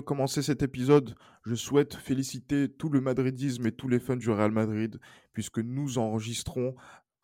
[0.00, 4.50] Commencer cet épisode, je souhaite féliciter tout le madridisme et tous les fans du Real
[4.50, 5.00] Madrid,
[5.32, 6.74] puisque nous enregistrons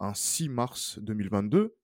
[0.00, 1.74] un 6 mars 2022.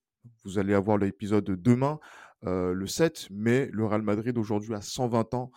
[0.45, 1.99] Vous allez avoir l'épisode demain,
[2.45, 5.51] euh, le 7, mais le Real Madrid aujourd'hui a 120 ans.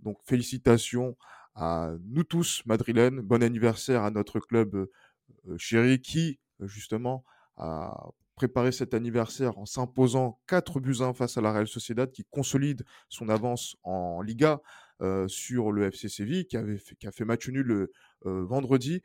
[0.00, 1.16] Donc félicitations
[1.54, 3.20] à nous tous, madrilènes.
[3.20, 7.24] Bon anniversaire à notre club euh, chéri qui, justement,
[7.56, 12.24] a préparer cet anniversaire en s'imposant 4 buts 1 face à la Real Sociedad qui
[12.30, 14.60] consolide son avance en Liga
[15.00, 17.92] euh, sur le FC Séville qui, avait fait, qui a fait match nul le
[18.26, 19.02] euh, vendredi.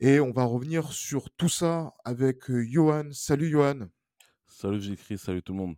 [0.00, 3.12] Et on va revenir sur tout ça avec euh, Johan.
[3.12, 3.88] Salut Johan.
[4.48, 5.76] Salut j'écris, salut tout le monde.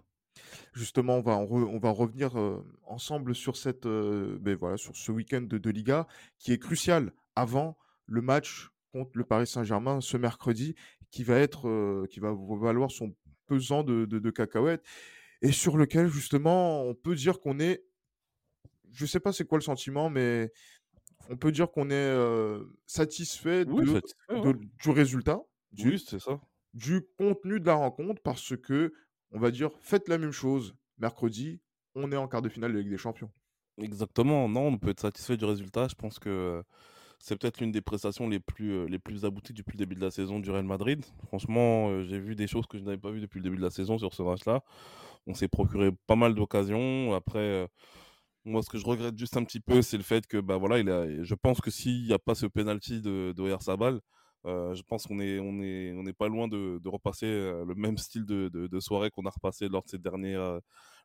[0.73, 2.33] Justement, on va, on, va revenir
[2.85, 6.09] ensemble sur, cette, ben voilà, sur ce week-end de, de Liga
[6.39, 10.75] qui est crucial avant le match contre le Paris Saint-Germain ce mercredi
[11.15, 13.15] qui va être, qui va valoir son
[13.47, 14.85] pesant de, de, cacahuètes
[15.43, 17.85] et sur lequel justement on peut dire qu'on est,
[18.91, 20.51] je sais pas c'est quoi le sentiment, mais
[21.31, 22.17] on peut dire qu'on est
[22.87, 24.03] satisfait, de,
[24.83, 26.41] du résultat, du, c'est ça.
[26.73, 28.93] du contenu de la rencontre parce que
[29.31, 31.61] on va dire faites la même chose mercredi,
[31.95, 33.31] on est en quart de finale de Ligue des Champions.
[33.79, 35.87] Exactement, non, on peut être satisfait du résultat.
[35.87, 36.65] Je pense que
[37.19, 40.01] c'est peut-être l'une des prestations les plus, euh, les plus abouties depuis le début de
[40.01, 41.05] la saison du Real Madrid.
[41.29, 43.63] Franchement, euh, j'ai vu des choses que je n'avais pas vues depuis le début de
[43.63, 44.63] la saison sur ce match-là.
[45.27, 47.15] On s'est procuré pas mal d'occasions.
[47.15, 47.67] Après, euh,
[48.45, 50.79] moi, ce que je regrette juste un petit peu, c'est le fait que, bah voilà,
[50.79, 54.01] il je pense que s'il n'y a pas ce penalty de, de Sabal,
[54.45, 58.49] je pense qu'on est, on est, on pas loin de, repasser le même style de,
[58.51, 59.99] de, soirée qu'on a repassé lors, de ces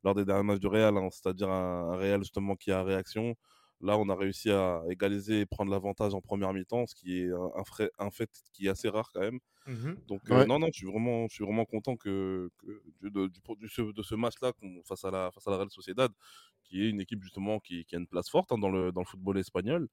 [0.03, 1.09] lors des derniers matchs du Real, hein.
[1.11, 3.35] c'est-à-dire un, un, Real justement qui a réaction,
[3.81, 7.29] Là, on a réussi à égaliser et prendre l'avantage en première mi-temps, ce qui est
[7.31, 7.51] un,
[7.99, 9.39] un, fait qui est assez rare quand même.
[9.67, 12.49] Mmh Donc, euh, non, non, je suis vraiment, je suis vraiment content que,
[13.01, 14.51] de, de, ce match-là
[14.85, 16.11] face, à la, face à la Real Sociedad,
[16.63, 19.01] qui est une équipe justement qui, qui a une place forte hein, dans, le, dans
[19.01, 19.87] le football espagnol.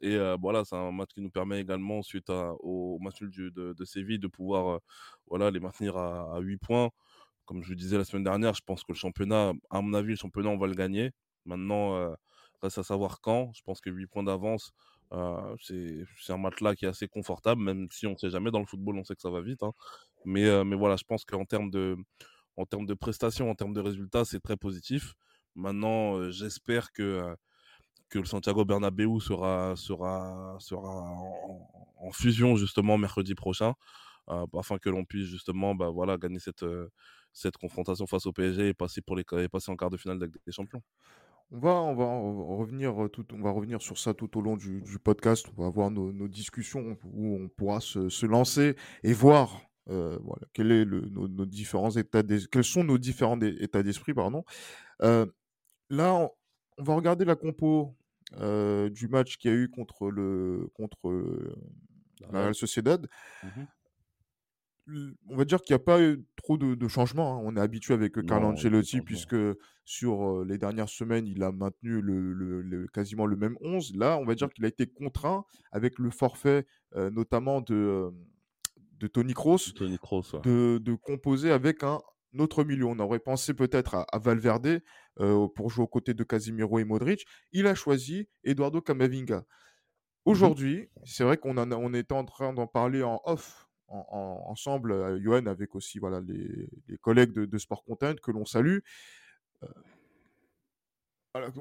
[0.00, 3.84] Et euh, voilà, c'est un match qui nous permet également, suite au match de, de,
[3.84, 4.78] Séville, de pouvoir euh,
[5.26, 6.90] voilà, les maintenir à, à 8 points.
[7.44, 10.10] Comme je le disais la semaine dernière, je pense que le championnat, à mon avis,
[10.10, 11.12] le championnat, on va le gagner.
[11.44, 12.14] Maintenant,
[12.62, 13.52] Reste à savoir quand.
[13.54, 14.72] Je pense que 8 points d'avance,
[15.60, 18.66] c'est un là qui est assez confortable, même si on ne sait jamais dans le
[18.66, 19.62] football, on sait que ça va vite.
[19.62, 19.72] Hein.
[20.24, 21.96] Mais, mais voilà, je pense qu'en termes de,
[22.56, 25.14] en termes de prestations, en termes de résultats, c'est très positif.
[25.54, 27.34] Maintenant, j'espère que,
[28.08, 31.12] que le Santiago Bernabéu sera, sera, sera
[31.98, 33.74] en, fusion justement mercredi prochain,
[34.58, 36.64] afin que l'on puisse justement bah, voilà, gagner cette,
[37.32, 40.18] cette confrontation face au PSG et passer, pour les, et passer en quart de finale
[40.18, 40.82] des Champions.
[41.52, 44.82] On va, on va revenir tout, on va revenir sur ça tout au long du,
[45.02, 45.46] podcast.
[45.56, 48.74] On va avoir nos, discussions où on pourra se, lancer
[49.04, 53.84] et voir euh, voilà, quel est le, nos, différents états quels sont nos différents états
[53.84, 54.44] d'esprit, pardon.
[55.02, 55.26] Euh,
[55.88, 57.94] là, on, va regarder la compo
[58.40, 60.98] euh, du match qu'il y a eu contre le contre
[62.32, 63.06] la Real Sociedad.
[63.44, 63.62] Mmh
[65.28, 67.36] on va dire qu'il n'y a pas eu trop de, changements.
[67.36, 67.42] Hein.
[67.44, 69.36] On est habitué avec Carlo Ancelotti, puisque
[69.84, 73.96] sur les dernières semaines, il a maintenu le, quasiment le même 11.
[73.96, 78.10] Là, on va dire qu'il a été contraint avec le forfait, euh, notamment de,
[78.98, 82.00] de Tony Kroos, de, composer avec un
[82.38, 82.86] autre milieu.
[82.86, 84.80] On aurait pensé peut-être à, Valverde
[85.54, 87.26] pour jouer aux côtés de Casimiro et Modric.
[87.52, 89.38] Il a choisi Eduardo Camavinga.
[89.38, 95.20] Mmh Aujourd'hui, c'est vrai qu'on on était en train d'en parler en off ensemble, euh,
[95.22, 98.78] Johan, avec aussi voilà, les, collègues de, Sport Content que l'on salue.
[99.62, 99.68] Euh,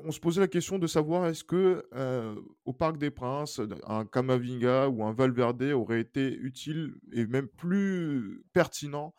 [0.06, 4.06] on se posait la question de savoir est-ce que euh, au Parc des Princes, un
[4.06, 9.14] Kamavinga ou un Valverde aurait été utile et même plus pertinent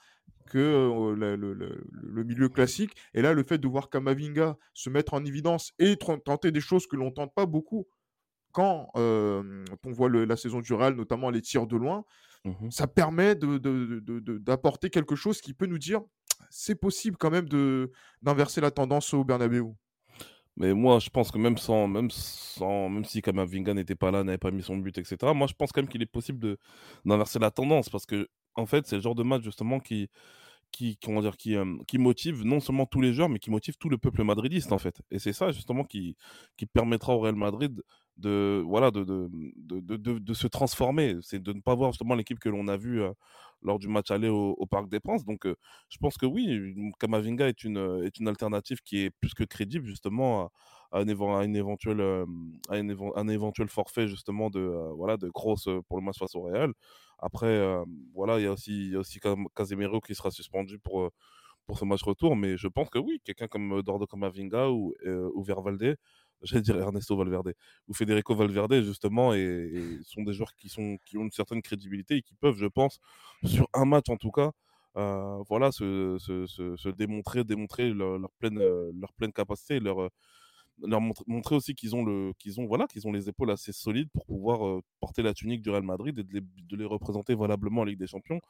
[0.46, 2.96] que le, milieu classique.
[3.12, 6.86] Et là, le fait de voir Kamavinga se mettre en évidence et tenter des choses
[6.86, 7.86] que l'on tente pas beaucoup,
[8.52, 12.06] quand on voit la saison du Real, notamment les tirs de loin,
[12.46, 16.00] mmh ça permet d'apporter quelque chose qui peut nous dire
[16.50, 17.48] c'est possible quand même
[18.22, 19.64] d'inverser la tendance au Bernabeu.
[20.56, 24.24] Mais moi, je pense que même sans, même sans, même si Kamavinga n'était pas là,
[24.24, 25.16] n'avait pas mis son but, etc.
[25.34, 26.56] Moi, je pense quand même qu'il est possible
[27.04, 30.08] d'inverser la tendance parce que, en fait, c'est le genre de match justement qui,
[30.72, 31.56] qui, comment dire, qui,
[31.86, 34.78] qui motive non seulement tous les joueurs, mais qui motive tout le peuple madridiste, en
[34.78, 35.02] fait.
[35.10, 36.16] Et c'est ça, justement, qui,
[36.56, 37.82] qui permettra au Real Madrid
[38.16, 41.16] de, voilà, de, de, de, de se transformer.
[41.22, 43.02] C'est de ne pas voir justement l'équipe que l'on a vue
[43.62, 45.24] lors du match aller au, Parc des Princes.
[45.24, 45.46] Donc,
[45.88, 49.86] je pense que oui, Kamavinga est une, est une alternative qui est plus que crédible,
[49.86, 50.50] justement,
[50.92, 52.00] à, une, une éventuelle,
[52.68, 54.60] à un éventuel forfait, justement, de,
[54.96, 56.72] voilà, de grosse pour le match face au Real.
[57.18, 57.82] Après,
[58.14, 59.20] voilà, il y a aussi, aussi
[59.54, 61.10] Casemiro qui sera suspendu pour,
[61.66, 62.36] pour ce match retour.
[62.36, 64.94] Mais je pense que oui, quelqu'un comme Dordo Kamavinga ou,
[65.34, 65.96] ou Vervalde
[66.42, 67.54] j'allais dire Ernesto Valverde
[67.88, 72.16] ou Federico Valverde justement et, sont des joueurs qui sont qui ont une certaine crédibilité
[72.16, 73.00] et qui peuvent je pense
[73.44, 74.52] sur un match en tout cas
[74.96, 80.08] euh, voilà se, se, se, démontrer démontrer leur, pleine euh, leur pleine capacité leur euh,
[80.82, 84.10] leur montrer, aussi qu'ils ont le qu'ils ont voilà qu'ils ont les épaules assez solides
[84.12, 87.98] pour pouvoir porter la tunique du Real Madrid et de les, représenter valablement en Ligue
[87.98, 88.40] des Champions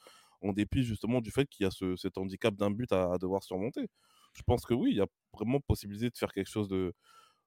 [0.43, 3.43] en dépit justement du fait qu'il y a ce, cet handicap d'un but à, devoir
[3.43, 3.89] surmonter.
[4.35, 6.93] Je pense que oui, il y a vraiment possibilité de faire quelque chose de,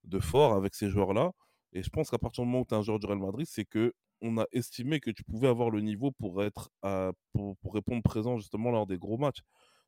[0.09, 1.31] de fort avec ces joueurs-là.
[1.73, 3.47] Et je pense qu'à partir du moment où tu es un joueur du Real Madrid,
[3.49, 6.69] c'est que on a estimé que tu pouvais avoir le niveau pour être
[7.33, 9.41] pour, répondre présent justement lors des gros matchs.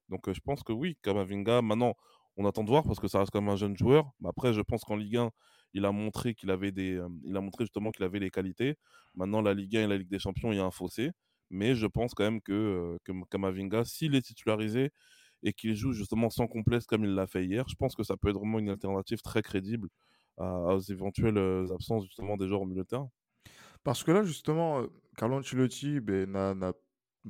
[0.10, 1.96] Donc je pense que oui, Kamavinga, maintenant
[2.38, 4.12] on attend de voir parce que ça reste comme un jeune joueur.
[4.20, 5.32] Mais après, je pense qu'en Ligue 1,
[5.74, 8.76] il a montré qu'il avait des, il a montré justement qu'il avait les qualités.
[9.16, 11.12] Maintenant, la Ligue 1 et la Ligue des Champions, il y a un fossé.
[11.50, 14.92] Mais je pense quand même que, que Kamavinga, s'il est titularisé
[15.44, 18.16] et qu'il joue justement sans complexe comme il l'a fait hier, je pense que ça
[18.16, 19.90] peut être vraiment une alternative très crédible
[20.42, 23.10] aux éventuelles euh, absences justement des joueurs au milieu de terrain?
[23.84, 26.74] Parce que là, justement, euh, Carlo Ancelotti ben, n'a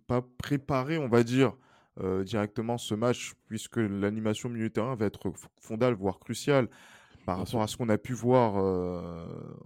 [0.08, 1.56] pas préparé, on va dire,
[2.00, 6.70] euh, directement ce match, puisque l'animation milieu de terrain va être fondale, voire cruciale,
[7.26, 8.56] par rapport à ce qu'on a pu voir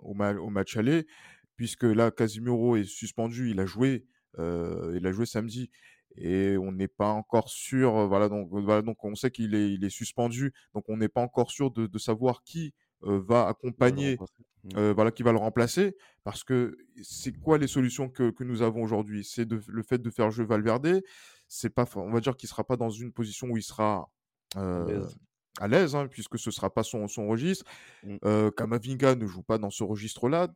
[0.04, 1.08] au, au, match aller,
[1.56, 4.06] puisque là, Casimiro est suspendu, il a joué,
[4.38, 5.70] il a joué samedi,
[6.18, 8.08] et on n'est pas encore sûr.
[8.08, 11.22] Voilà, donc voilà, donc on sait qu'il est, il est suspendu, donc on n'est pas
[11.22, 12.74] encore sûr de, de savoir qui
[13.06, 14.18] va accompagner,
[14.64, 14.92] mmh.
[14.92, 18.84] voilà, qui va le remplacer, parce que c'est quoi les solutions que, que nous avons
[18.84, 19.24] aujourd'hui?
[19.24, 21.02] C'est le fait de faire jouer Valverde.
[21.48, 24.10] C'est pas, on va dire qu'il sera pas dans une position où il sera
[24.56, 27.66] à l'aise, hein, puisque ce sera pas son, son registre.
[28.04, 28.50] Mmh.
[28.58, 30.54] Kamavinga ne joue pas dans ce registre-là.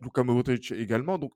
[0.00, 1.18] Luka Modric également.
[1.18, 1.32] Donc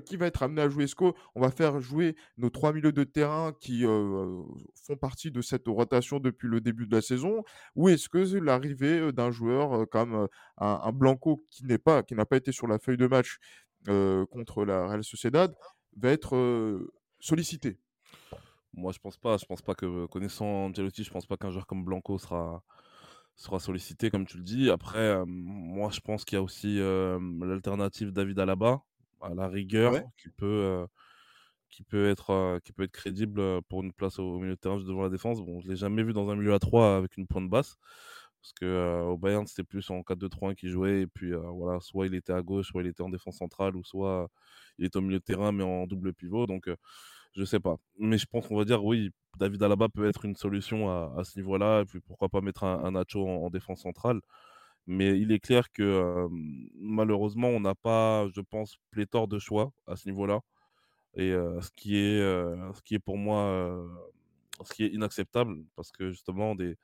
[0.00, 3.04] qui va, être amené à jouer SCO On va faire jouer nos trois milieux de
[3.04, 7.44] terrain qui font partie de cette rotation depuis le début de la saison
[7.76, 10.28] Ou est-ce que l'arrivée d'un joueur comme
[10.58, 13.38] un, Blanco qui n'est pas, n'a pas été sur la feuille de match
[13.86, 15.54] contre la Real Sociedad
[15.96, 16.78] va être
[17.20, 17.78] sollicité?
[18.72, 19.36] Moi, je pense pas.
[19.36, 22.62] Je pense pas que connaissant Angelotti, je pense pas qu'un joueur comme Blanco sera
[23.36, 24.70] sera sollicité, comme tu le dis.
[24.70, 28.82] Après, moi, je pense qu'il y a aussi l'alternative David Alaba,
[29.24, 30.86] à la rigueur, qui peut, euh,
[31.70, 34.60] qui peut être, euh, qui peut être crédible euh, pour une place au, milieu de
[34.60, 35.40] terrain devant la défense.
[35.40, 37.76] Bon, je l'ai jamais vu dans un milieu à 3 avec une pointe basse.
[38.40, 41.02] Parce que au Bayern, c'était plus en 4-2-3-1 qu'il jouait.
[41.02, 43.82] Et puis voilà, soit il était à gauche, soit il était en défense centrale, ou
[43.84, 44.28] soit
[44.78, 46.46] il était au milieu de terrain, mais en double pivot.
[46.46, 46.68] Donc
[47.34, 47.76] je sais pas.
[47.98, 51.24] Mais je pense qu'on va dire oui, David Alaba peut être une solution à, à
[51.24, 51.82] ce niveau-là.
[51.82, 54.20] Et puis pourquoi pas mettre un, Nacho en, défense centrale.
[54.86, 56.26] Mais il est clair que
[56.74, 60.40] malheureusement, on n'a pas, je pense, pléthore de choix à ce niveau-là.
[61.14, 63.78] Et ce, qui est, ce qui est pour moi
[64.62, 66.76] ce qui est inacceptable, parce que justement, des,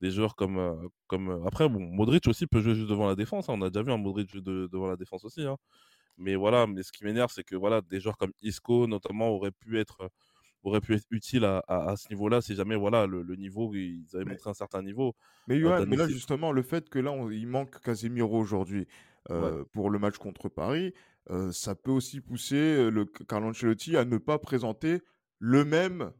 [0.00, 1.44] des joueurs comme, comme.
[1.46, 3.48] Après, bon, Modric aussi peut jouer juste devant la défense.
[3.48, 3.54] Hein.
[3.56, 5.42] On a déjà vu un Modric jouer devant la défense aussi.
[5.42, 5.56] Hein.
[6.18, 9.52] Mais voilà, mais ce qui m'énerve, c'est que voilà, des joueurs comme Isco, notamment, auraient
[9.52, 10.10] pu être
[10.64, 14.24] aurait pu être utile à, à, ce niveau-là si jamais voilà le, niveau ils avaient
[14.24, 15.14] montré un certain niveau.
[15.48, 18.86] Mais, mais là justement le fait que là il manque Casemiro aujourd'hui
[19.30, 20.92] euh, pour le match contre Paris,
[21.30, 25.00] euh, ça peut aussi pousser euh, le Carlo Ancelotti à ne pas présenter
[25.38, 26.12] le même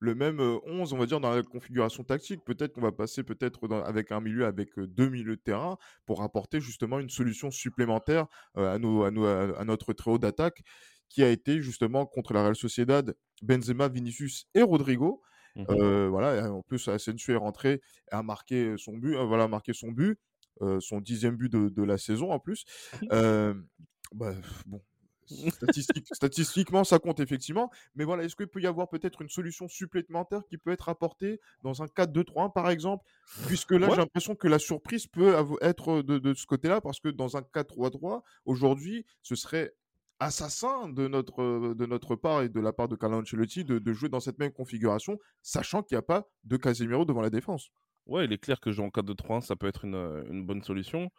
[0.00, 2.44] le même 11, on va dire, dans la configuration tactique.
[2.44, 6.60] Peut-être qu'on va passer peut-être avec un milieu avec deux milieux de terrain pour apporter
[6.60, 10.62] justement une solution supplémentaire à, nos, à, à, notre trio d'attaque
[11.08, 15.22] qui a été justement contre la Real Sociedad, Benzema, Vinicius et Rodrigo.
[15.56, 17.80] Mmh euh, voilà, en plus, Asensio est rentré
[18.12, 20.18] et a marqué son but, euh, voilà, marqué son but,
[20.62, 22.64] euh, son dixième but de, la saison en plus.
[24.14, 24.32] Bah,
[24.64, 24.80] bon,
[26.12, 27.70] statistiquement, ça compte effectivement.
[27.94, 31.40] Mais voilà, est-ce qu'il peut y avoir peut-être une solution supplémentaire qui peut être apportée
[31.62, 33.04] dans un 4-2-3-1 par exemple?
[33.46, 37.08] Puisque là, j'ai l'impression que la surprise peut être de, de ce côté-là, parce que
[37.08, 39.74] dans un 4-3-3, aujourd'hui, ce serait
[40.20, 44.08] assassin de notre, de notre part et de la part de Carlo Ancelotti de, jouer
[44.08, 47.70] dans cette même configuration, sachant qu'il n'y a pas de Casemiro devant la défense.
[48.06, 51.10] Ouais, il est clair que jouer en 4-2-3-1, ça peut être une, une bonne solution.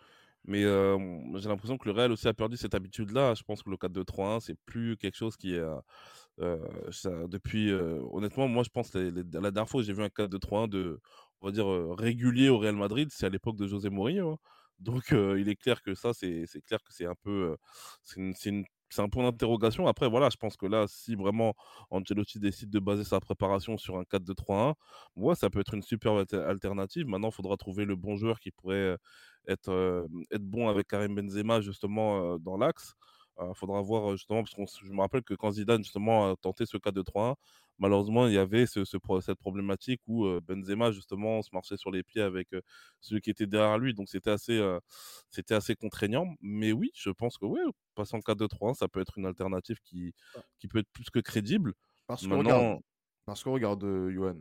[0.45, 0.97] Mais euh,
[1.35, 3.33] j'ai l'impression que le Real aussi a perdu cette habitude-là.
[3.35, 5.61] Je pense que le 4-2-3-1, c'est plus quelque chose qui est.
[6.39, 6.57] Euh,
[6.91, 7.69] ça, depuis.
[7.69, 10.99] Euh, honnêtement, moi, je pense que la dernière fois où j'ai vu un 4-2-3-1 de,
[11.41, 14.31] on va dire, régulier au Real Madrid, c'est à l'époque de José Mourinho.
[14.33, 14.37] Hein.
[14.79, 17.57] Donc, il est clair que ça, c'est clair que c'est un peu.
[18.03, 19.87] c'est une c'est un point d'interrogation.
[19.87, 21.53] Après, voilà, je pense que là, si vraiment
[21.91, 24.75] Ancelotti décide de baser sa préparation sur un 4-2-3-1,
[25.15, 27.07] moi, ça peut être une super alternative.
[27.07, 28.97] Maintenant, il faudra trouver le bon joueur qui pourrait
[29.47, 32.93] être, euh, être bon avec Karim Benzema, justement, euh, dans l'axe.
[33.39, 36.35] Il euh, faudra voir, justement, parce que je me rappelle que quand Zidane, justement, a
[36.35, 37.35] tenté ce 4-2-3-1,
[37.79, 42.21] malheureusement, il y avait ce, cette problématique où Benzema, justement, se marchait sur les pieds
[42.21, 42.49] avec
[42.99, 43.93] celui qui était derrière lui.
[43.93, 44.61] Donc, c'était assez,
[45.29, 46.35] c'était assez contraignant.
[46.41, 47.59] Mais oui, je pense que oui,
[47.95, 50.13] passer en 4-2-3-1, ça peut être une alternative qui,
[50.59, 51.73] qui peut être plus que crédible.
[52.05, 52.79] Parce que regarde,
[53.25, 54.37] parce que regarde, Johan,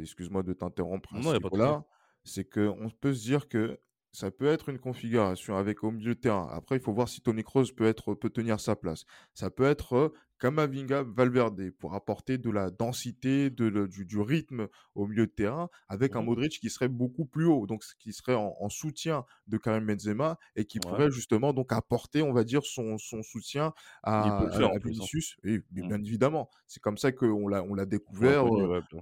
[0.00, 1.14] excuse-moi de t'interrompre.
[1.56, 1.84] là,
[2.24, 3.78] c'est qu'on peut se dire que
[4.16, 6.48] ça peut être une configuration avec au milieu de terrain.
[6.50, 9.04] Après, il faut voir si Tony Kroos peut, être, peut tenir sa place.
[9.34, 15.26] Ça peut être Kamavinga, Valverde pour apporter de la densité, de, du, rythme au milieu
[15.26, 16.24] de terrain avec un mmh.
[16.24, 20.64] Modric qui serait beaucoup plus haut, donc qui serait en, soutien de Karim Benzema et
[20.64, 25.36] qui pourrait justement donc apporter, on va dire, son, son soutien à, à, Vinicius.
[25.44, 25.62] Et, mmh.
[25.72, 28.46] bien évidemment, c'est comme ça qu'on l'a, on l'a découvert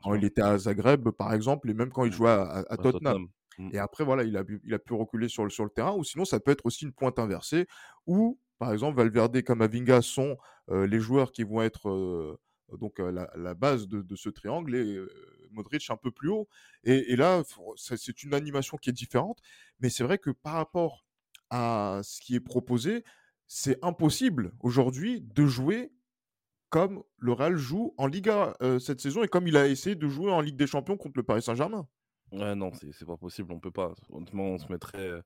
[0.02, 2.14] quand il était à Zagreb, par exemple, et même quand il mmh.
[2.14, 3.28] jouait à, Tottenham.
[3.58, 3.70] Mmh.
[3.72, 5.92] Et après, voilà, il a, pu reculer sur le, terrain.
[5.92, 7.66] Ou sinon, ça peut être aussi une pointe inversée
[8.06, 10.36] où, par exemple, Valverde et Kamavinga sont
[10.70, 12.38] les joueurs qui vont être
[12.72, 14.98] donc la, base de, ce triangle et
[15.50, 16.48] Modric un peu plus haut.
[16.84, 17.42] Et, et là,
[17.76, 19.40] c'est une animation qui est différente.
[19.80, 21.04] Mais c'est vrai que par rapport
[21.50, 23.04] à ce qui est proposé,
[23.46, 25.92] c'est impossible aujourd'hui de jouer
[26.70, 30.32] comme le Real joue en Liga cette saison et comme il a essayé de jouer
[30.32, 31.86] en Ligue des Champions contre le Paris Saint-Germain.
[32.34, 33.94] Ouais, non, c'est pas possible, on peut pas.
[34.10, 35.22] Honnêtement, on se mettrait,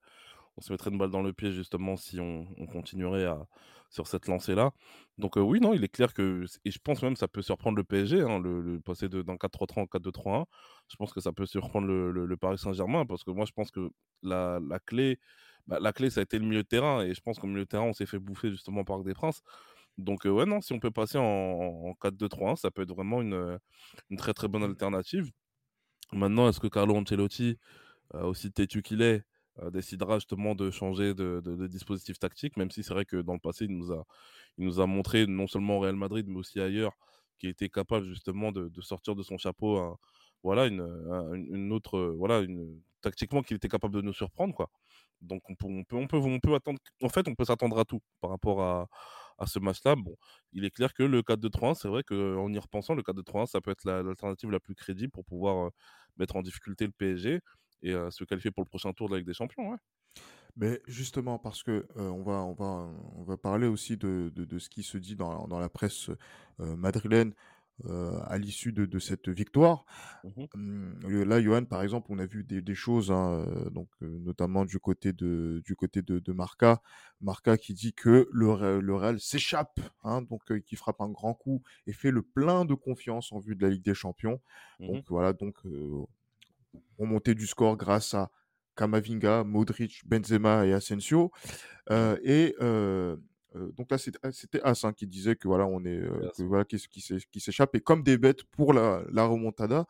[0.59, 3.47] on se mettrait une balle dans le pied justement si on, continuerait à,
[3.91, 4.73] sur cette lancée-là.
[5.17, 7.79] Donc oui, non, il est clair que, et je pense même que ça peut surprendre
[7.79, 10.45] le PSG, hein, le, passer d'un 4-3-3 en 4-2-3-1.
[10.89, 13.71] Je pense que ça peut surprendre le, le, Paris Saint-Germain parce que moi, je pense
[13.71, 13.91] que
[14.23, 15.19] la, la clé,
[15.67, 17.65] bah, la clé, ça a été le milieu de terrain et je pense qu'au milieu
[17.65, 19.43] de terrain, on s'est fait bouffer justement par des Princes.
[19.99, 23.59] Donc ouais, non, si on peut passer en, en 4-2-3-1, ça peut être vraiment une,
[24.11, 25.31] une très très bonne alternative.
[26.13, 27.59] Maintenant, est-ce que Carlo Ancelotti,
[28.15, 29.23] euh, aussi têtu qu'il est,
[29.61, 33.39] euh, décidera justement de changer de, dispositif tactique, même si c'est vrai que dans le
[33.41, 34.05] passé, il nous, a,
[34.57, 36.93] il nous a montré, non seulement au Real Madrid, mais aussi ailleurs,
[37.39, 39.99] qu'il était capable justement de, sortir de son chapeau
[40.43, 40.81] voilà, une,
[41.51, 41.99] une, autre.
[42.17, 44.55] Voilà, une, tactiquement, qu'il était capable de nous surprendre.
[44.55, 44.71] Quoi.
[45.21, 46.79] Donc on peut, on peut, on peut, attendre.
[47.03, 48.89] En fait, on peut s'attendre à tout par rapport à,
[49.39, 49.97] à ce match-là.
[49.97, 50.17] Bon,
[50.53, 53.71] il est clair que le 4-2-3-1, c'est vrai qu'en y repensant, le 4-2-3-1, ça peut
[53.71, 55.71] être l'alternative la, plus crédible pour pouvoir
[56.17, 57.41] mettre en difficulté le PSG
[57.83, 59.79] et se qualifier pour le prochain tour de la Ligue des Champions.
[60.57, 64.69] Mais justement, parce que on, va, on, va, on va parler aussi de, de, ce
[64.69, 66.11] qui se dit dans, dans la presse
[66.59, 67.33] madrilène
[67.87, 69.85] euh, à l'issue de, de, cette victoire.
[70.25, 74.19] Mmh là, Johan, par exemple, on a vu des, des choses, hein, euh, donc euh,
[74.19, 76.83] notamment du côté de du côté de, de Marca,
[77.21, 81.63] Marca qui dit que le, le Real s'échappe, hein, donc qui frappe un grand coup
[81.87, 84.41] et fait le plein de confiance en vue de la Ligue des Champions.
[84.81, 85.55] Mmh donc voilà, donc
[86.99, 88.31] remontée du score grâce à
[88.75, 91.31] Kamavinga, Modric, Benzema et Asensio.
[91.91, 92.57] Mmh et
[93.77, 96.03] donc là, ah, c'était As hein, qui disait que voilà, on est,
[96.39, 99.87] voilà, qui, qui s'échappe et comme des bêtes pour la, la remontada.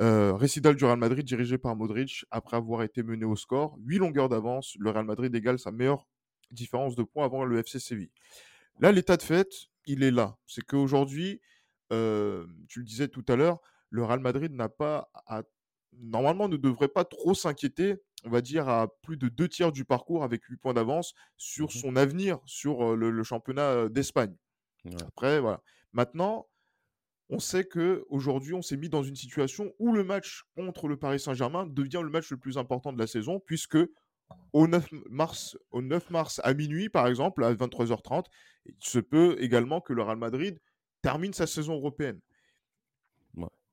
[0.00, 3.98] Euh, récital du Real Madrid dirigé par Modric après avoir été mené au score, 8
[3.98, 6.06] longueurs d'avance, le Real Madrid égale sa meilleure
[6.50, 8.10] différence de points avant le FC Séville.
[8.78, 9.48] Là, l'état de fait,
[9.84, 10.38] il est là.
[10.46, 11.42] C'est qu'aujourd'hui,
[11.92, 15.42] euh, tu le disais tout à l'heure, le Real Madrid n'a pas à,
[15.92, 19.84] normalement ne devrait pas trop s'inquiéter on va dire, à plus de deux tiers du
[19.84, 24.34] parcours avec 8 points d'avance sur mmh son avenir sur le, championnat d'Espagne.
[25.06, 25.62] Après, voilà.
[25.92, 26.46] Maintenant,
[27.28, 30.96] on sait que aujourd'hui, on s'est mis dans une situation où le match contre le
[30.96, 33.78] Paris Saint-Germain devient le match le plus important de la saison, puisque
[34.52, 38.26] au 9 mars, au 9 mars à minuit, par exemple, à 23h30,
[38.66, 40.58] il se peut également que le Real Madrid
[41.02, 42.20] termine sa saison européenne.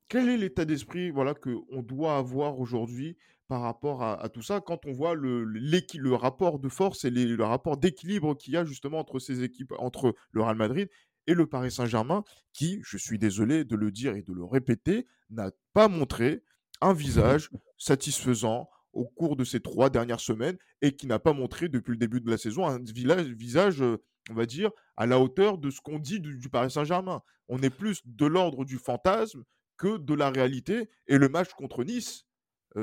[0.08, 3.16] Quel est l'état d'esprit voilà, qu'on doit avoir aujourd'hui
[3.48, 7.78] par rapport à, tout ça quand on voit le, rapport de force et le rapport
[7.78, 10.88] d'équilibre qu'il y a justement entre ces équipes, entre le Real Madrid
[11.26, 15.06] et le Paris Saint-Germain, qui, je suis désolé de le dire et de le répéter,
[15.30, 16.42] n'a pas montré
[16.80, 21.68] un visage satisfaisant au cours de ces trois dernières semaines et qui n'a pas montré
[21.68, 25.70] depuis le début de la saison un visage, on va dire, à la hauteur de
[25.70, 27.22] ce qu'on dit du, Paris Saint-Germain.
[27.48, 29.42] On est plus de l'ordre du fantasme
[29.78, 30.90] que de la réalité.
[31.06, 32.26] Et le match contre Nice,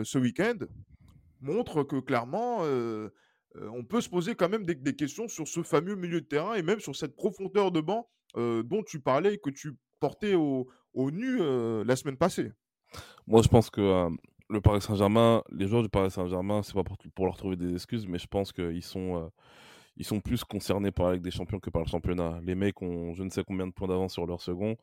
[0.04, 0.58] ce week-end,
[1.42, 3.10] montre que clairement, euh,
[3.56, 6.56] on peut se poser quand même des, des, questions sur ce fameux milieu de terrain
[6.56, 10.68] et même sur cette profondeur de banc dont tu parlais et que tu portais au,
[10.94, 11.38] au nu
[11.86, 12.52] la semaine passée.
[13.28, 14.10] Moi, je pense que
[14.50, 17.72] le Paris Saint-Germain, les joueurs du Paris Saint-Germain, c'est pas pour, pour, leur trouver des
[17.72, 19.32] excuses, mais je pense qu'ils sont,
[19.96, 22.42] ils sont plus concernés par la Ligue des Champions que par le championnat.
[22.44, 24.76] Les mecs ont je ne sais combien de points d'avance sur leur second.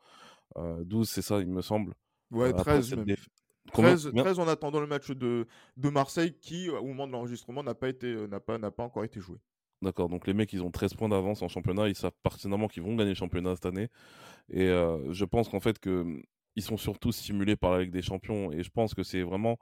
[0.56, 1.92] 12, c'est ça, il me semble.
[2.30, 2.96] Ouais, 13
[3.72, 7.74] 13, 13, en attendant le match de, de Marseille qui, au moment de l'enregistrement, n'a
[7.74, 9.38] pas, été, n'a, pas, pas encore été joué.
[9.82, 12.82] D'accord, donc les mecs, ils ont 13 points d'avance en championnat, ils savent pertinemment qu'ils
[12.82, 13.88] vont gagner le championnat cette année.
[14.50, 16.22] Et je pense qu'en fait, que,
[16.56, 18.52] ils sont surtout stimulés par la Ligue des Champions.
[18.52, 19.58] Et je pense que c'est vraiment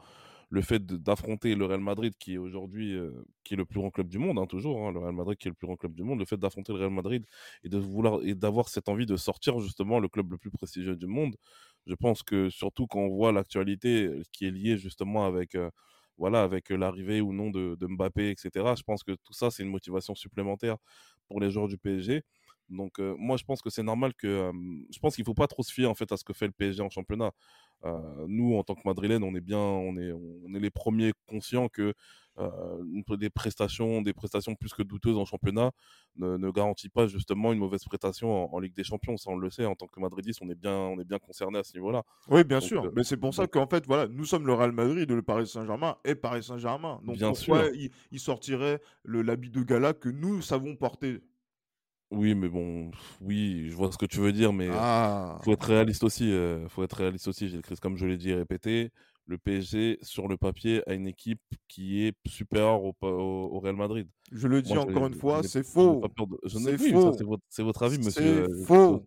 [0.51, 2.99] le fait d'affronter le Real Madrid, qui est aujourd'hui
[3.45, 5.49] qui est le plus grand club du monde, hein, toujours, hein, le Real Madrid qui
[5.49, 7.25] est le plus grand club du monde, le fait d'affronter le Real Madrid
[7.63, 10.97] et de vouloir et d'avoir cette envie de sortir justement le club le plus prestigieux
[10.97, 11.37] du monde.
[11.87, 15.57] Je pense que surtout quand on voit l'actualité qui est liée justement avec
[16.19, 18.75] voilà, avec l'arrivée ou non de, Mbappé, etc.
[18.77, 20.77] Je pense que tout ça, c'est une motivation supplémentaire
[21.29, 22.23] pour les joueurs du PSG.
[22.71, 24.51] Donc, moi, je pense que c'est normal que.
[24.91, 26.47] je pense qu'il ne faut pas trop se fier en fait à ce que fait
[26.47, 27.33] le PSG en championnat.
[28.27, 31.69] nous, en tant que Madrilène, on est bien, on est, on est les premiers conscients
[31.69, 31.95] que
[33.19, 35.73] des prestations, des prestations plus que douteuses en championnat
[36.17, 39.17] ne, ne garantit pas justement une mauvaise prestation en, Ligue des Champions.
[39.17, 41.59] Ça, on le sait, en tant que Madridiste, on est bien, on est bien concerné
[41.59, 42.03] à ce niveau-là.
[42.29, 42.91] Oui, bien sûr.
[42.95, 45.97] Mais c'est pour ça qu'en fait, voilà, nous sommes le Real Madrid, le Paris Saint-Germain
[46.05, 47.01] et Paris Saint-Germain.
[47.05, 47.75] Donc bien pourquoi sûr.
[47.75, 51.21] Il, il, sortirait l'habit de gala que nous savons porter?
[52.11, 52.91] Oui, mais bon,
[53.21, 55.39] oui, je vois ce que tu veux dire, mais il ah.
[55.45, 56.31] faut être réaliste aussi.
[56.33, 57.49] Euh, faut être réaliste aussi.
[57.49, 58.91] J'ai comme je l'ai dit et répété
[59.31, 64.09] le PSG, sur le papier, a une équipe qui est supérieure au, Real Madrid.
[64.33, 66.03] Je le dis encore une fois, c'est faux.
[66.47, 67.13] C'est faux.
[67.49, 68.47] C'est votre, avis, monsieur.
[68.49, 69.05] C'est faux.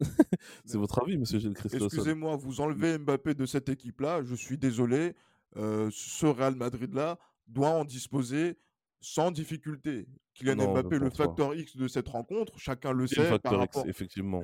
[0.64, 5.14] c'est votre avis, monsieur Gilles Excusez-moi, vous enlevez Mbappé de cette équipe-là, je suis désolé.
[5.56, 8.56] Euh, ce Real Madrid-là doit en disposer
[9.00, 10.06] sans difficulté.
[10.34, 13.22] Kylian Mbappé, le facteur X de cette rencontre, chacun le sait.
[13.22, 14.42] Le facteur X, effectivement.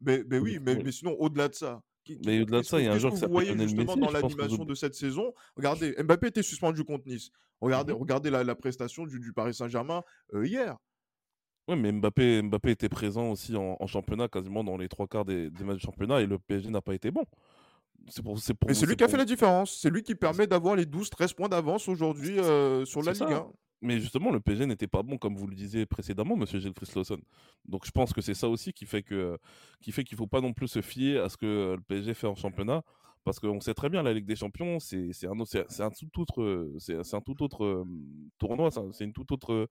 [0.00, 1.82] Mais, oui, mais sinon, au-delà de ça,
[2.24, 4.64] mais au-delà de ça, il y a un joueur qui s'appelle voyez justement dans l'animation
[4.64, 5.32] de cette saison?
[5.56, 7.30] Regardez, Mbappé était suspendu contre Nice.
[7.60, 10.02] Regardez, mmh regardez la, prestation du, Paris Saint-Germain
[10.34, 10.76] euh, hier.
[11.68, 15.50] Oui, mais Mbappé, Mbappé était présent aussi en, championnat, quasiment dans les trois quarts des,
[15.60, 17.24] matchs de championnat, et le PSG n'a pas été bon.
[18.08, 19.78] C'est pour, pour, mais c'est lui qui a fait la différence.
[19.80, 23.46] C'est lui qui permet d'avoir les 12-13 points d'avance aujourd'hui euh, sur la Ligue 1.
[23.82, 27.18] Mais justement, le PSG n'était pas bon, comme vous le disiez précédemment, monsieur Gilles Lawson.
[27.66, 29.38] Donc je pense que c'est ça aussi qui fait que
[29.80, 32.28] qui fait qu'il faut pas non plus se fier à ce que le PSG fait
[32.28, 32.82] en championnat.
[33.24, 36.72] Parce qu'on sait très bien, la Ligue des Champions, c'est un, un, tout autre,
[37.14, 37.84] un tout autre
[38.38, 39.68] tournoi, c'est une toute autre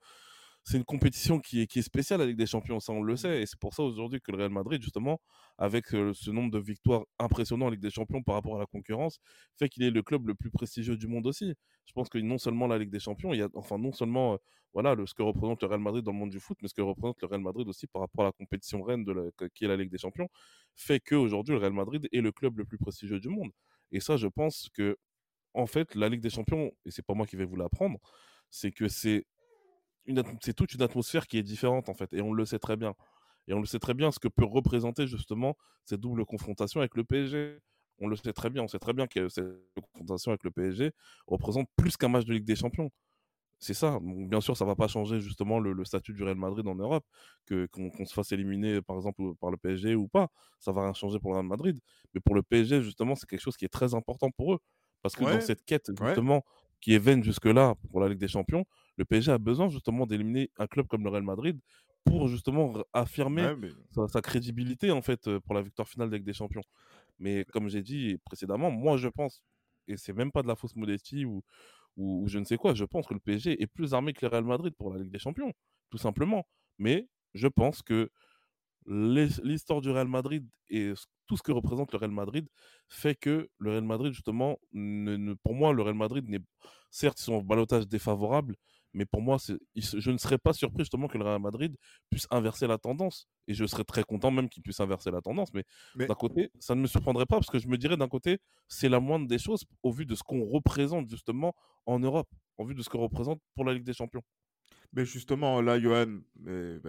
[0.64, 3.16] c'est une compétition qui est, qui est spéciale, la Ligue des Champions, ça on le
[3.16, 3.42] sait.
[3.42, 5.20] Et c'est pour ça aujourd'hui que le Real Madrid, justement,
[5.58, 9.20] avec ce nombre de victoires impressionnant en Ligue des Champions par rapport à la concurrence,
[9.58, 11.56] fait qu'il est le club le plus prestigieux du monde aussi.
[11.86, 14.38] Je pense que non seulement la Ligue des Champions, il y a, enfin non seulement
[14.74, 16.74] voilà, le, ce que représente le Real Madrid dans le monde du foot, mais ce
[16.74, 19.68] que représente le Real Madrid aussi par rapport à la compétition reine de qui est
[19.68, 20.28] la Ligue des Champions,
[20.76, 23.52] fait qu'aujourd'hui, le Real Madrid est le club le plus prestigieux du monde.
[23.92, 24.98] Et ça, je pense que,
[25.54, 28.00] en fait, la Ligue des Champions, et c'est pas moi qui vais vous l'apprendre,
[28.50, 29.26] c'est que c'est
[30.42, 32.96] c'est toute une atmosphère qui est différente en fait, et on le sait très bien.
[33.48, 36.96] Et on le sait très bien ce que peut représenter justement cette double confrontation avec
[36.96, 37.60] le PSG.
[38.00, 39.46] On le sait très bien, on sait très bien que cette
[39.82, 40.92] confrontation avec le PSG
[41.28, 42.92] représente plus qu'un match de Ligue des Champions.
[43.60, 44.00] C'est ça.
[44.02, 47.06] bien sûr, ça va pas changer justement le, statut du Real Madrid en Europe,
[47.46, 50.30] que qu'on se fasse éliminer par exemple par le PSG ou pas.
[50.60, 51.80] Ça va rien changer pour le Real Madrid.
[52.16, 54.60] Mais pour le PSG, justement, c'est quelque chose qui est très important pour eux.
[55.04, 56.44] Parce que dans cette quête, justement,
[56.80, 58.66] qui est vaine jusque-là pour la Ligue des Champions,
[59.02, 61.60] le PSG a besoin justement d'éliminer un club comme le Real Madrid
[62.04, 63.48] pour justement affirmer
[64.08, 66.64] sa, crédibilité en fait euh, pour la victoire finale de la Ligue des Champions.
[67.20, 69.42] Mais comme j'ai dit précédemment, moi je pense,
[69.88, 71.44] et c'est même pas de la fausse modestie ou,
[71.98, 74.30] ou, je ne sais quoi, je pense que le PSG est plus armé que le
[74.30, 75.52] Real Madrid pour la Ligue des Champions,
[75.90, 76.48] tout simplement.
[76.78, 78.10] Mais je pense que
[78.86, 80.94] l'histoire du Real Madrid et
[81.28, 82.48] tout ce que représente le Real Madrid
[82.88, 86.42] fait que le Real Madrid, justement, ne, pour moi, le Real Madrid n'est.
[86.90, 88.56] Certes, ils sont en balotage défavorable,
[88.94, 89.38] Mais pour moi,
[89.76, 91.76] je ne serais pas surpris justement que le Real Madrid
[92.10, 93.28] puisse inverser la tendance.
[93.48, 95.54] Et je serais très content même qu'il puisse inverser la tendance.
[95.54, 95.64] Mais,
[96.08, 98.90] d'un côté, ça ne me surprendrait pas parce que je me dirais d'un côté, c'est
[98.90, 101.54] la moindre des choses au vu de ce qu'on représente justement
[101.86, 104.22] en Europe, au vu de ce qu'on représente pour la Ligue des Champions.
[104.94, 106.82] Mais justement, là, Johan, ben,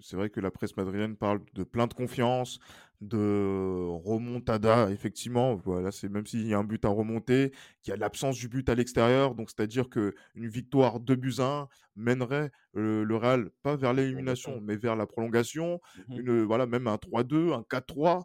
[0.00, 2.60] c'est vrai que la presse madrilène parle de plein de confiance,
[3.00, 5.56] de remontada, effectivement.
[5.56, 8.48] Voilà, c'est même s'il y a un but à remonter, qu'il y a l'absence du
[8.48, 9.34] but à l'extérieur.
[9.34, 11.66] Donc, c'est-à-dire qu'une victoire 2 buts 1
[11.96, 15.80] mènerait le Real, pas vers l'élimination, mais vers la prolongation.
[16.08, 18.22] Mmh une, voilà, même un 3-2, un 4-3.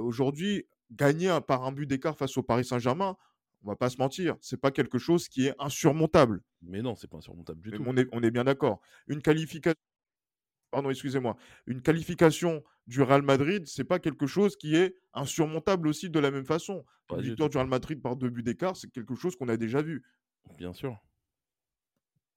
[0.00, 3.16] Aujourd'hui, gagner par un but d'écart face au Paris Saint-Germain,
[3.64, 6.42] on va pas se mentir, c'est pas quelque chose qui est insurmontable.
[6.62, 7.82] Mais non, c'est pas insurmontable du tout.
[7.86, 8.80] On est, on est bien d'accord.
[9.06, 9.80] Une qualification,
[10.70, 16.10] pardon, excusez-moi, une qualification du Real Madrid, c'est pas quelque chose qui est insurmontable aussi
[16.10, 16.84] de la même façon.
[17.10, 19.80] Une victoire du Real Madrid par deux buts d'écart, c'est quelque chose qu'on a déjà
[19.80, 20.04] vu.
[20.58, 20.98] Bien sûr.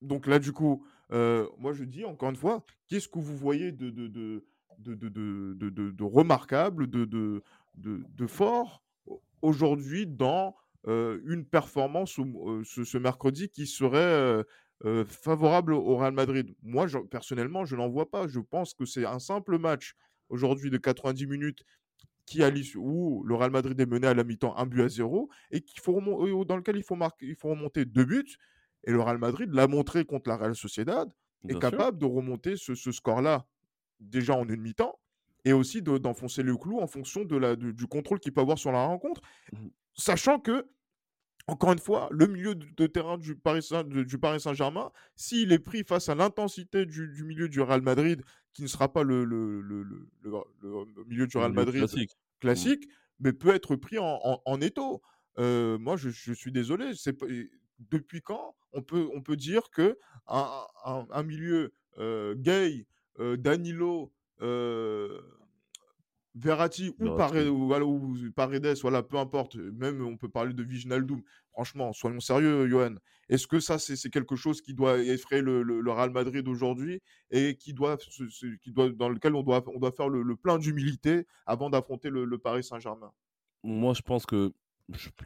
[0.02, 3.72] Donc là, du coup, euh, moi je dis encore une fois, qu'est-ce que vous voyez
[3.74, 4.46] de, de, de,
[4.80, 8.84] de, remarquable, de fort
[9.42, 10.56] aujourd'hui dans
[10.88, 14.44] une performance ce, mercredi qui serait
[15.06, 16.56] favorable au Real Madrid.
[16.64, 18.28] Moi, personnellement, je n'en vois pas.
[18.28, 19.96] Je pense que c'est un simple match
[20.30, 21.64] aujourd'hui de 90 minutes
[22.28, 25.30] qui a où le Real Madrid est mené à la mi-temps un but à zéro
[25.50, 26.00] et qu'il faut
[26.46, 28.38] dans lequel il faut, marquer, il faut remonter deux buts.
[28.86, 31.10] Et le Real Madrid l'a montré contre la Real Sociedad,
[31.48, 33.48] est capable de remonter ce, score-là
[34.00, 35.00] déjà en une mi-temps
[35.46, 38.72] et aussi d'enfoncer le clou en fonction de la, du contrôle qu'il peut avoir sur
[38.74, 39.22] la rencontre.
[39.54, 39.68] Mmh.
[39.94, 40.68] Sachant que
[41.48, 46.10] encore une fois, le milieu de terrain du Paris, Saint, germain s'il est pris face
[46.10, 48.22] à l'intensité du, milieu du Real Madrid,
[48.54, 49.26] qui ne sera pas le,
[51.08, 51.86] milieu du Real Madrid
[52.42, 52.92] classique, mmh.
[53.22, 55.02] mais peut être pris en, étau.
[55.40, 56.92] Euh, moi, je, suis désolé.
[57.80, 62.86] depuis quand on peut, on peut dire que un, milieu euh, gay,
[63.20, 64.12] euh, Danilo,
[66.40, 67.16] Verratti ou,
[68.36, 69.56] Paredes, voilà, peu importe.
[69.56, 71.22] Même on peut parler de Viginaldoum.
[71.52, 72.96] Franchement, soyons sérieux, Johan.
[73.30, 77.74] Est-ce que ça, c'est quelque chose qui doit effrayer le, Real Madrid aujourd'hui et qui
[77.74, 82.10] doit, qui doit, dans lequel on doit, on doit faire le, plein d'humilité avant d'affronter
[82.10, 83.12] le, Paris Saint-Germain?
[83.64, 84.54] Moi, je pense que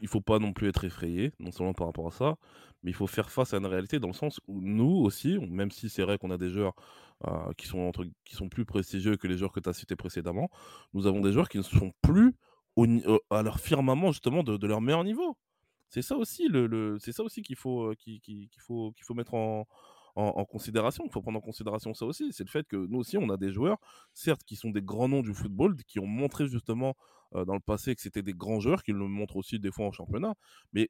[0.02, 2.36] il faut pas non plus être effrayé, non seulement par rapport à ça,
[2.84, 5.72] mais il faut faire face à une réalité dans le sens où nous aussi, même
[5.72, 6.74] si c'est vrai qu'on a des joueurs
[7.28, 9.96] euh, qui, sont entre, qui sont plus prestigieux que les joueurs que tu as cités
[9.96, 10.50] précédemment,
[10.94, 12.36] nous avons des joueurs qui ne sont plus
[12.76, 12.88] au,
[13.30, 15.38] à leur firmament justement de, leur meilleur niveau.
[15.90, 19.68] C'est ça aussi le, ça aussi qu'il faut euh, qu'il faut qu'il faut mettre en,
[20.16, 21.04] en, considération.
[21.06, 22.32] Il faut prendre en considération ça aussi.
[22.32, 23.78] C'est le fait que nous aussi, on a des joueurs,
[24.14, 26.94] certes, qui sont des grands noms du football, qui ont montré justement euh,
[27.34, 29.92] dans le passé que c'était des grands joueurs, qui le montrent aussi des fois en
[29.92, 30.34] championnat.
[30.74, 30.90] Mais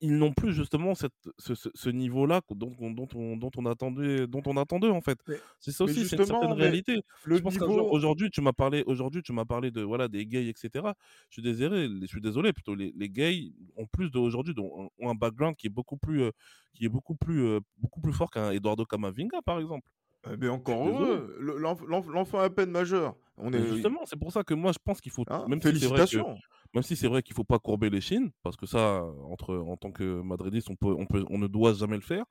[0.00, 4.56] ils n'ont plus justement cette, ce, niveau-là dont, dont, on, dont, on attendait, dont on
[4.56, 5.18] attendait en fait.
[5.58, 7.02] C'est ça aussi, c'est une certaine réalité.
[7.24, 7.88] Le je pense niveau...
[7.90, 10.86] aujourd'hui, tu m'as parlé, aujourd'hui, tu m'as parlé de voilà des gays, etc.
[11.28, 15.10] Je suis désolé, je suis désolé plutôt les, les gays ont plus d'aujourd'hui ont, ont
[15.10, 16.30] un background qui est beaucoup plus, euh,
[16.72, 19.90] qui est beaucoup plus, euh, beaucoup plus fort qu'un Eduardo Camavinga par exemple.
[20.30, 23.16] Eh ben, encore heureux, l'enfant à peine majeur.
[23.42, 23.66] On est...
[23.66, 25.24] Justement, c'est pour ça que moi je pense qu'il faut.
[25.28, 26.36] Hein, même félicitations.
[26.36, 26.42] Si
[26.74, 29.56] même si c'est vrai qu'il ne faut pas courber les chines, parce que ça, entre,
[29.56, 32.24] en tant que madridiste, on, peut, on, peut, on ne doit jamais le faire,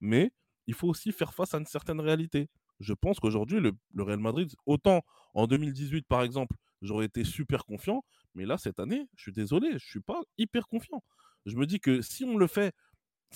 [0.00, 0.32] mais
[0.66, 2.48] il faut aussi faire face à une certaine réalité.
[2.80, 5.02] Je pense qu'aujourd'hui, le, Real Madrid, autant
[5.32, 9.68] en 2018 par exemple, j'aurais été super confiant, mais là, cette année, je suis désolé,
[9.70, 11.02] je ne suis pas hyper confiant.
[11.46, 12.74] Je me dis que si on le fait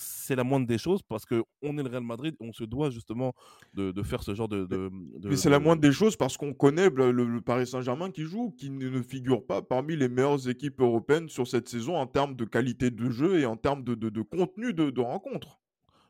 [0.01, 3.35] c'est la moindre des choses parce qu'on est le Real Madrid on se doit justement
[3.75, 4.91] de, faire ce genre de.
[5.23, 8.71] mais c'est la moindre des choses parce qu'on connaît le, Paris Saint-Germain qui joue, qui
[8.71, 12.91] ne figure pas parmi les meilleures équipes européennes sur cette saison en termes de qualité
[12.91, 15.61] de jeu et en termes de, contenu de, rencontre.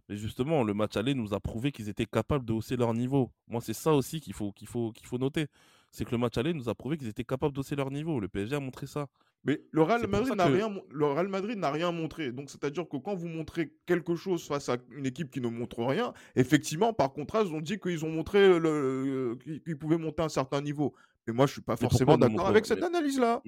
[0.09, 3.31] Mais justement, le match aller nous a prouvé qu'ils étaient capables de hausser leur niveau.
[3.47, 5.47] Moi, c'est ça aussi qu'il faut, qu'il faut, qu'il faut noter.
[5.91, 8.21] C'est que le match aller nous a prouvé qu'ils étaient capables d'hausser leur niveau.
[8.21, 9.09] Le PSG a montré ça.
[9.45, 12.31] Mais le Real Madrid n'a rien, le Real Madrid n'a rien montré.
[12.31, 15.83] Donc c'est-à-dire que quand vous montrez quelque chose face à une équipe qui ne montre
[15.83, 20.29] rien, effectivement, par contraste, ils ont dit qu'ils ont montré le, qu'ils pouvaient monter un
[20.29, 20.95] certain niveau.
[21.31, 23.41] Mais moi, je suis pas forcément d'accord avec cette analyse-là.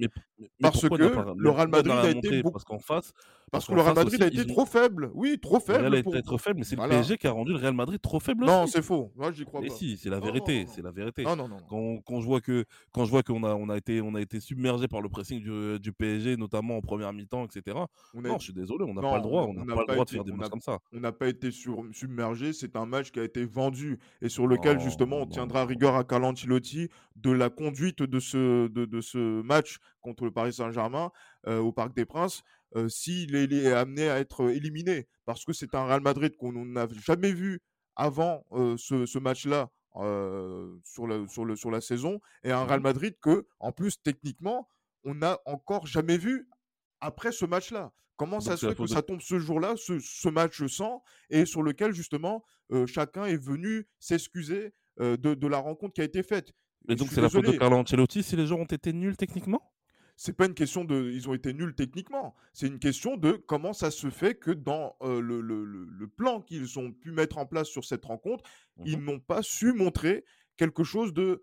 [0.61, 3.13] Parce que le Real Madrid a été parce qu'en face,
[3.51, 5.11] parce que le Real Madrid a été trop faible.
[5.15, 5.79] Oui, trop faible.
[5.81, 7.75] Le Real a été trop faible, mais c'est le PSG qui a rendu le Real
[7.75, 8.45] Madrid trop faible.
[8.45, 9.13] Non, c'est faux.
[9.17, 9.69] Moi, j'y crois pas.
[9.69, 10.67] si, c'est la vérité.
[10.69, 11.25] C'est la vérité.
[11.25, 12.01] Non, non, non.
[12.07, 14.39] Quand, je vois que quand je vois qu'on a on a été on a été
[14.41, 17.77] submergé par le pressing du, du PSG, notamment en première mi-temps, etc.
[18.15, 19.47] Non, je suis désolé, on n'a pas le droit.
[19.49, 20.79] On n'a pas, le droit de faire des matchs comme ça.
[20.93, 22.53] On n'a pas été submergé.
[22.53, 26.05] C'est un match qui a été vendu et sur lequel justement on tiendra rigueur à
[26.05, 31.11] Carlo Ancelotti de la conduite de ce de, ce match contre le Paris Saint-Germain
[31.47, 32.43] euh, au Parc des Princes.
[32.89, 35.09] s'il est, amené à être éliminé.
[35.25, 37.61] Parce que c'est un Real Madrid qu'on n'a jamais vu
[37.97, 42.21] avant ce, match-là sur, la, sur, le, sur la saison.
[42.45, 44.69] Et un Real mmh Madrid que, en plus, techniquement,
[45.05, 46.49] on n'a encore jamais vu
[47.01, 47.93] après ce match-là.
[48.17, 51.93] Comment ça se fait que ça tombe ce jour-là, ce, match sans, et sur lequel
[51.93, 52.45] justement
[52.87, 56.53] chacun est venu s'excuser de, la rencontre qui a été faite?
[56.89, 59.73] Mais donc c'est la faute de Carlo Ancelotti si les gens ont été nuls techniquement?
[60.17, 63.73] C'est pas une question de ils ont été nuls techniquement, c'est une question de comment
[63.73, 68.05] ça se fait que dans le, plan qu'ils ont pu mettre en place sur cette
[68.05, 68.45] rencontre,
[68.77, 70.25] mmh ils n'ont pas su montrer
[70.57, 71.43] quelque chose de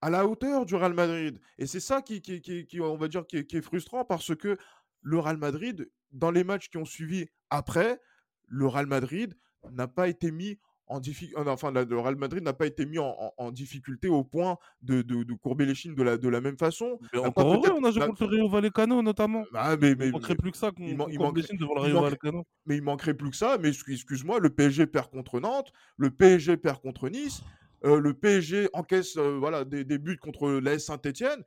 [0.00, 1.40] à la hauteur du Real Madrid.
[1.58, 4.58] Et c'est ça qui, qui, on va dire, qui est, frustrant parce que
[5.00, 8.00] le Real Madrid, dans les matchs qui ont suivi après,
[8.48, 9.34] le Real Madrid
[9.70, 10.58] n'a pas été mis
[10.92, 11.48] en difficulté.
[11.48, 15.02] Enfin, le Real Madrid n'a pas été mis en, difficulté au point de,
[15.34, 16.98] courber les chines de la, de la même façon.
[17.12, 19.44] Mais encore heureux, on a joué contre le Rio Vallecano notamment.
[19.54, 22.44] Ah, mais, il manquerait plus que ça qu'on courbe les chines devant le Rio Vallecano.
[22.66, 23.58] Mais il manquerait plus que ça.
[23.58, 27.42] Mais excuse-moi, le PSG perd contre Nantes, le PSG perd contre Nice,
[27.84, 31.42] euh, le PSG encaisse euh, voilà, des, des buts contre l'AS Saint-Etienne.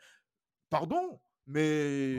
[0.70, 2.18] Pardon, mais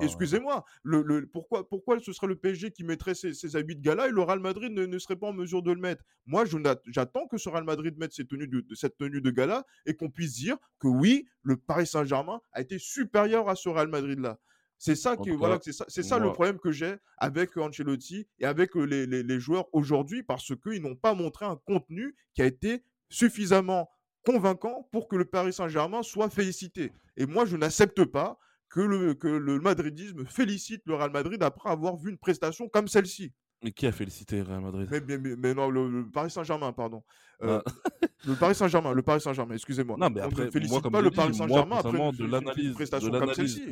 [0.00, 4.10] excusez-moi, le, pourquoi, pourquoi ce serait le PSG qui mettrait ses, habits de gala et
[4.10, 6.04] le Real Madrid ne, serait pas en mesure de le mettre?
[6.26, 6.44] Moi,
[6.86, 10.10] j'attends que ce Real Madrid mette cette tenue de, cette tenue de gala et qu'on
[10.10, 14.38] puisse dire que oui, le Paris Saint-Germain a été supérieur à ce Real Madrid-là.
[14.76, 18.74] C'est ça, que, voilà, c'est ça, ça le problème que j'ai avec Ancelotti et avec
[18.74, 23.88] les, les joueurs aujourd'hui parce qu'ils n'ont pas montré un contenu qui a été suffisamment
[24.24, 26.92] convaincant pour que le Paris Saint-Germain soit félicité.
[27.16, 31.70] Et moi, je n'accepte pas que le, que le madridisme félicite le Real Madrid après
[31.70, 33.32] avoir vu une prestation comme celle-ci.
[33.62, 34.88] Mais qui a félicité le Real Madrid?
[34.90, 37.02] Mais, mais, non, le, Paris Saint-Germain, pardon.
[37.42, 37.72] Euh, ah.
[38.26, 39.96] le Paris Saint-Germain, le Paris Saint-Germain, excusez-moi.
[39.98, 43.18] Non, mais après, On ne félicite pas le Paris Saint-Germain après de l'analyse, prestation de
[43.18, 43.66] comme celle-ci.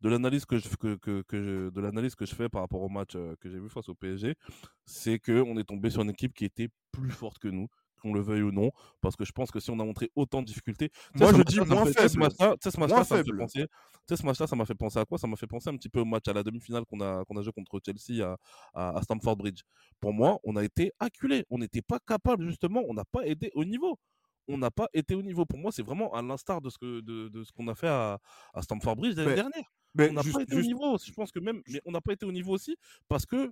[0.00, 2.82] De, l'analyse que je, que, que, que je, de l'analyse que je fais par rapport
[2.82, 4.34] au match euh, que j'ai vu face au PSG,
[4.84, 8.20] c'est qu'on est tombé sur une équipe qui était plus forte que nous, qu'on le
[8.20, 10.90] veuille ou non, parce que je pense que si on a montré autant de difficultés,
[11.14, 12.08] moi je dis moins faible.
[12.08, 13.16] Ce match-là, ça
[14.24, 15.18] m'a fait, ça m'a fait penser à quoi?
[15.18, 17.36] Ça m'a fait penser un petit peu au match à la demi-finale qu'on a, qu'on
[17.36, 19.62] a joué contre Chelsea à, à, Stamford Bridge.
[20.00, 23.50] Pour moi, on a été acculé, on n'était pas capable justement, on n'a pas été
[23.54, 23.98] au niveau
[24.50, 25.44] on n'a pas été au niveau.
[25.44, 27.88] Pour moi, c'est vraiment à l'instar de ce que de, de ce qu'on a fait
[27.88, 28.18] à,
[28.54, 30.98] à Stamford Bridge l'année dernière on n'a pas été au niveau.
[30.98, 32.76] Je pense que même, mais on n'a pas été au niveau aussi
[33.08, 33.50] parce que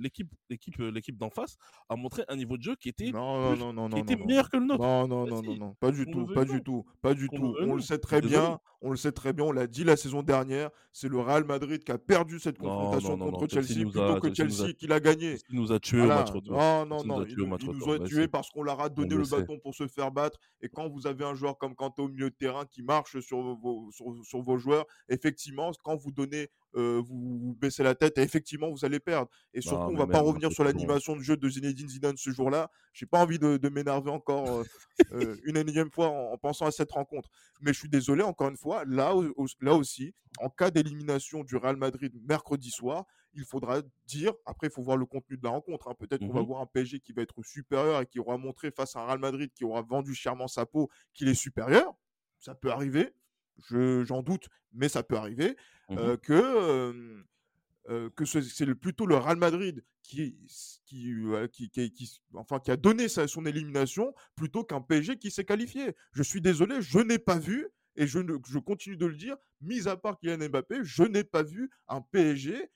[0.00, 1.56] l'équipe, l'équipe, euh, l'équipe d'en face
[1.88, 4.56] a montré un niveau de jeu qui était, non, non, non, qui était meilleur que
[4.56, 4.82] le nôtre.
[4.82, 7.54] Non, non, non, non, non, pas du tout, pas du tout, pas du tout.
[7.60, 9.44] On le sait très bien, on le sait très bien.
[9.44, 10.70] On l'a dit la saison dernière.
[10.92, 14.86] C'est le Real Madrid qui a perdu cette confrontation contre Chelsea plutôt que Chelsea qui
[14.86, 15.38] l'a gagné.
[15.50, 16.56] Il nous a tué au match retour.
[16.56, 17.24] Non, non, non.
[17.24, 20.38] Il nous a tué parce qu'on leur a donné le bâton pour se faire battre.
[20.60, 23.38] Et quand vous avez un joueur comme Kanté au milieu de terrain qui marche sur
[23.40, 29.30] vos joueurs, effectivement, quand vous donnez, vous, baissez la tête, et effectivement, vous allez perdre.
[29.54, 32.70] Et surtout, on va pas revenir sur l'animation de jeu de Zinedine Zidane ce jour-là.
[32.92, 34.64] J'ai pas envie de, m'énerver encore
[35.44, 37.28] une énième fois en, pensant à cette rencontre.
[37.60, 39.12] Mais je suis désolé, encore une fois, là,
[39.60, 44.72] là aussi, en cas d'élimination du Real Madrid mercredi soir, il faudra dire, après il
[44.72, 45.94] faut voir le contenu de la rencontre, hein.
[45.98, 48.70] peut-être qu'on va mmh voir un PSG qui va être supérieur et qui aura montré
[48.70, 51.94] face à un Real Madrid qui aura vendu chèrement sa peau qu'il est supérieur,
[52.38, 53.12] ça peut arriver,
[53.70, 55.56] j'en doute, mais ça peut arriver,
[55.88, 57.24] mmh que,
[58.14, 60.36] que c'est plutôt le Real Madrid qui,
[60.84, 65.94] qui, qui, enfin, qui a donné son élimination plutôt qu'un PSG qui s'est qualifié.
[66.12, 69.88] Je suis désolé, je n'ai pas vu, et je, je continue de le dire, mis
[69.88, 72.70] à part Kylian Mbappé, je n'ai pas vu un PSG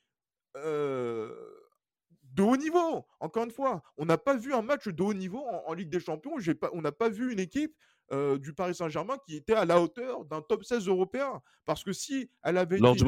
[2.33, 3.05] de haut niveau.
[3.19, 5.99] Encore une fois, on n'a pas vu un match de haut niveau en, Ligue des
[5.99, 6.35] Champions.
[6.59, 7.75] Pas, on n'a pas vu une équipe
[8.37, 11.41] du Paris Saint-Germain qui était à la hauteur d'un top 16 européen.
[11.65, 13.05] Parce que si elle avait Lors du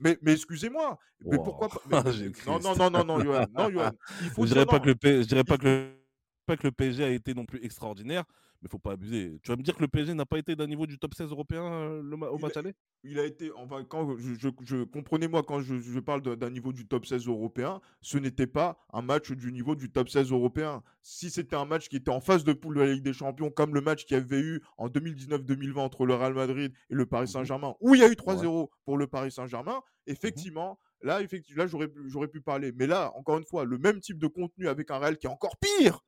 [0.00, 2.04] mais, mais excusez-moi, mais pourquoi pas
[2.46, 3.90] Non, non, non, non, non, Johan, non, Johan.
[4.22, 5.98] Il faut je dirais pas que le je dirais pas que le
[6.46, 8.24] pas que le PSG a été non plus extraordinaire,
[8.62, 9.38] mais faut pas abuser.
[9.42, 11.30] Tu vas me dire que le PSG n'a pas été d'un niveau du top 16
[11.30, 12.74] européen euh, le, au match aller?
[13.04, 17.06] Il a été, enfin, quand je, je, comprenez-moi quand je, parle d'un niveau du top
[17.06, 20.82] 16 européen, ce n'était pas un match du niveau du top 16 européen.
[21.02, 23.50] Si c'était un match qui était en phase de poule de la Ligue des Champions,
[23.50, 27.06] comme le match qu'il y avait eu en 2019-2020 entre le Real Madrid et le
[27.06, 30.78] Paris mmh Saint-Germain, où il y a eu 3-0 pour le Paris Saint-Germain, mmh effectivement.
[31.02, 32.72] Là, effectivement, là j'aurais, j'aurais pu parler.
[32.72, 35.30] Mais là, encore une fois, le même type de contenu avec un Real qui est
[35.30, 36.00] encore pire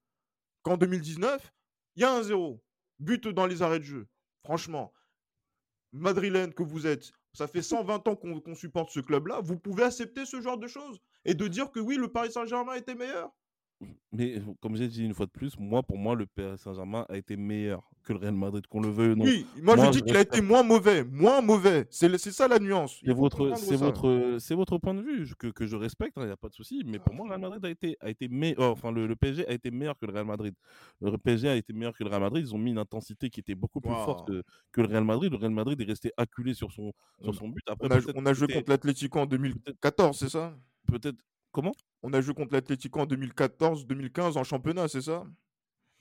[0.63, 1.53] qu'en 2019,
[1.97, 2.63] il y a un zéro.
[2.99, 4.09] But dans les arrêts de jeu.
[4.45, 4.93] Franchement,
[5.93, 9.41] madrilène que vous êtes, ça fait 120 ans qu'on supporte ce club-là.
[9.41, 12.75] Vous pouvez accepter ce genre de choses et de dire que oui, le Paris Saint-Germain
[12.75, 13.31] était meilleur.
[14.13, 17.17] mais comme j'ai dit une fois de plus, moi, pour moi, le Paris Saint-Germain a
[17.17, 19.25] été meilleur que le Real Madrid, qu'on le veuille ou non.
[19.25, 21.87] Oui, moi, je dis qu'il a été moins mauvais, moins mauvais.
[21.91, 23.01] C'est ça la nuance.
[23.05, 26.27] C'est votre, c'est votre, c'est votre point de vue que, que je respecte, il hein,
[26.27, 26.83] n'y a pas de souci.
[26.87, 29.53] Mais pour moi, le Real Madrid a été, a été meilleur, enfin le, PSG a
[29.53, 30.55] été meilleur que le Real Madrid.
[31.01, 32.45] Le PSG a été meilleur que le Real Madrid.
[32.47, 35.31] Ils ont mis une intensité qui était beaucoup plus forte que, que, le Real Madrid.
[35.31, 37.63] Le Real Madrid est resté acculé sur son, sur son but.
[37.69, 40.57] Après, on a, joué contre l'Atlético en 2014, c'est ça?
[40.87, 41.19] Peut-être.
[41.53, 41.75] Comment?
[42.03, 45.25] On a joué contre l'Atlético en 2014-2015 en championnat, c'est ça?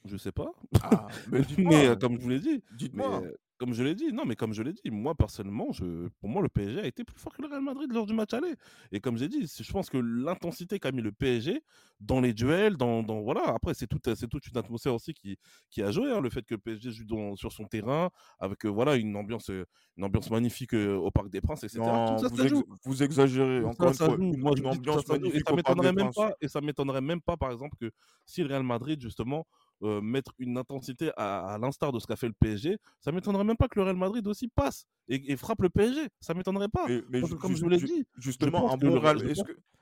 [0.05, 0.51] Je sais pas.
[0.83, 1.39] Ah, mais,
[1.89, 2.63] euh, comme je vous l'ai dit.
[2.77, 3.21] Dites-moi.
[3.59, 6.41] Comme je l'ai dit, non, mais comme je l'ai dit, moi personnellement, je, pour moi,
[6.41, 8.53] le PSG a été plus fort que le Real Madrid lors du match aller.
[8.93, 11.61] Et comme j'ai dit, je pense que l'intensité qu'a mis le PSG
[11.99, 15.37] dans les duels, dans, dans voilà, après c'est toute, c'est toute une atmosphère aussi qui,
[15.69, 18.09] qui a joué, hein, le fait que le PSG joue sur son terrain
[18.39, 21.81] avec euh, voilà une ambiance, une ambiance magnifique euh, au Parc des Princes, etc.
[21.81, 24.17] Non, vous, vous, exagérez encore une fois.
[24.17, 27.51] Moi, une ambiance magnifique et ça m'étonnerait même pas, et ça m'étonnerait même pas, par
[27.51, 27.91] exemple, que
[28.25, 29.45] si le Real Madrid justement
[29.83, 33.57] euh, mettre une intensité à, l'instar de ce qu'a fait le PSG, ça m'étonnerait même
[33.57, 36.07] pas que le Real Madrid aussi passe et, frappe le PSG.
[36.19, 36.85] Ça m'étonnerait pas.
[37.09, 38.99] Mais, comme je vous l'ai dit, justement, un bon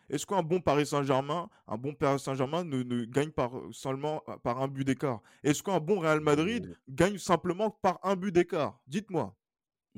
[0.09, 4.61] est-ce qu'un bon Paris Saint-Germain, un bon Paris Saint-Germain ne, gagne par seulement euh, par
[4.61, 5.21] un but d'écart?
[5.43, 8.79] Est-ce qu'un bon Real Madrid gagne simplement par un but d'écart?
[8.87, 9.35] Dites-moi.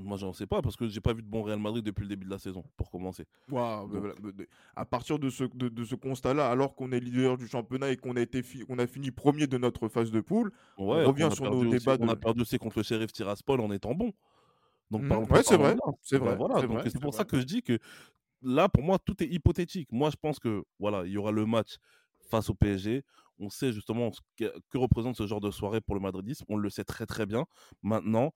[0.01, 2.07] Moi, j'en sais pas parce que j'ai pas vu de bon Real Madrid depuis le
[2.07, 3.25] début de la saison, pour commencer.
[4.75, 8.15] à partir de ce, de, ce constat-là, alors qu'on est leader du championnat et qu'on
[8.15, 11.97] a, été a fini premier de notre phase de poule, on revient sur nos débats.
[11.99, 14.13] On a perdu aussi contre le Sheriff Tiraspol en étant bon.
[14.89, 15.31] Donc, mmh.
[15.31, 15.75] ouais, c'est vrai.
[16.01, 16.37] C'est vrai.
[16.89, 17.77] c'est pour ça que je dis que
[18.41, 19.91] là, pour moi, tout est hypothétique.
[19.91, 21.77] Moi, je pense que voilà, il y aura le match
[22.29, 23.03] face au PSG.
[23.37, 26.45] On sait justement ce que, que représente ce genre de soirée pour le madridisme.
[26.49, 27.45] On le sait très très bien.
[27.83, 28.33] Maintenant,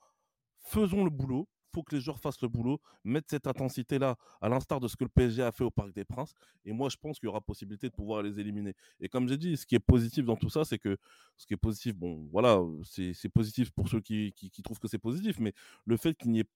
[0.59, 4.79] faisons le boulot faut que les joueurs fassent le boulot, mettre cette intensité-là, à l'instar
[4.79, 6.33] de ce que le PSG a fait au Parc des Princes.
[6.65, 8.75] Et moi, je pense qu'il y aura possibilité de pouvoir les éliminer.
[8.99, 10.97] Et comme j'ai dit, ce qui est positif dans tout ça, c'est que
[11.37, 14.33] ce qui est positif, bon, voilà, c'est positif pour ceux qui,
[14.63, 15.53] trouvent que c'est positif, mais
[15.85, 16.49] le fait qu'il n'y ait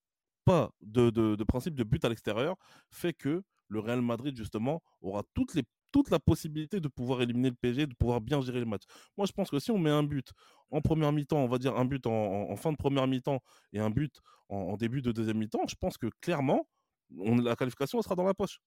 [0.44, 2.56] pas de, de principe de but à l'extérieur
[2.90, 7.50] fait que le Real Madrid, justement, aura toutes les toute la possibilité de pouvoir éliminer
[7.50, 8.82] le PSG, de pouvoir bien gérer le match.
[9.16, 10.32] Moi, je pense que si on met un but
[10.70, 13.40] en première mi-temps, on va dire un but en, fin de première mi-temps
[13.72, 16.66] et un but en, début de deuxième mi-temps, je pense que clairement,
[17.10, 18.60] la qualification sera dans la poche.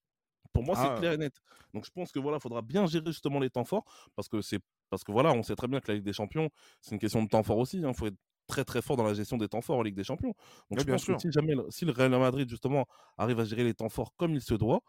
[0.53, 0.97] Pour moi, c'est ah.
[0.97, 1.33] clair et net.
[1.73, 4.59] Donc, je pense que voilà, faudra bien gérer justement les temps forts parce que c'est
[4.89, 6.49] parce que voilà, on sait très bien que la Ligue des Champions,
[6.81, 7.77] c'est une question de temps fort aussi.
[7.77, 7.93] Il hein.
[7.93, 10.33] faut être très très fort dans la gestion des temps forts en Ligue des Champions.
[10.69, 12.85] Donc, je pense que si jamais si le Real Madrid justement
[13.17, 14.81] arrive à gérer les temps forts comme il se doit,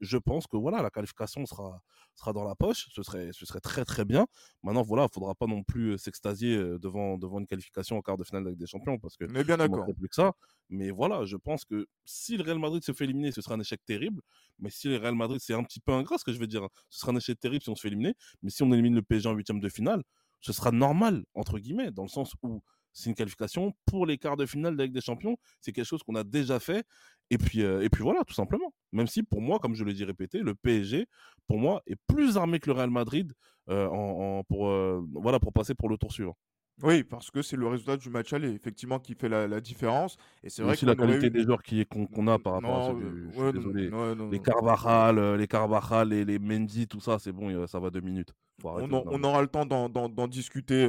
[0.00, 1.80] je pense que voilà, la qualification sera,
[2.14, 2.88] sera dans la poche.
[2.92, 4.26] Ce serait, ce serait très très bien.
[4.62, 8.16] Maintenant, voilà, il ne faudra pas non plus s'extasier devant, devant une qualification en quart
[8.16, 9.86] de finale avec des champions parce que Mais bien d'accord.
[9.86, 10.32] plus que ça.
[10.68, 13.60] Mais voilà, je pense que si le Real Madrid se fait éliminer, ce sera un
[13.60, 14.20] échec terrible.
[14.58, 16.64] Mais si le Real Madrid, c'est un petit peu ingrat ce que je veux dire.
[16.64, 18.14] Hein, ce sera un échec terrible si on se fait éliminer.
[18.42, 20.02] Mais si on élimine le PSG en huitième de finale,
[20.40, 22.62] ce sera normal, entre guillemets, dans le sens où
[22.96, 25.36] c'est une qualification pour les quarts de finale de la Ligue des Champions.
[25.60, 26.86] C'est quelque chose qu'on a déjà fait.
[27.30, 28.72] Et puis, euh, et puis voilà, tout simplement.
[28.92, 31.06] Même si pour moi, comme je l'ai dit répété, le PSG,
[31.46, 33.34] pour moi, est plus armé que le Real Madrid
[33.68, 36.38] euh, en, pour, euh, voilà, pour passer pour le tour suivant.
[36.82, 40.16] Oui, parce que c'est le résultat du match aller, effectivement, qui fait la, différence.
[40.42, 42.94] Et c'est vrai que la qualité des joueurs qu'on a par rapport à
[43.34, 43.90] ceux désolé.
[44.30, 48.32] les Carvajal, les Carvajal, les, les Mendy, tout ça, c'est bon, ça va deux minutes.
[48.64, 50.86] on, aura le temps d'en discuter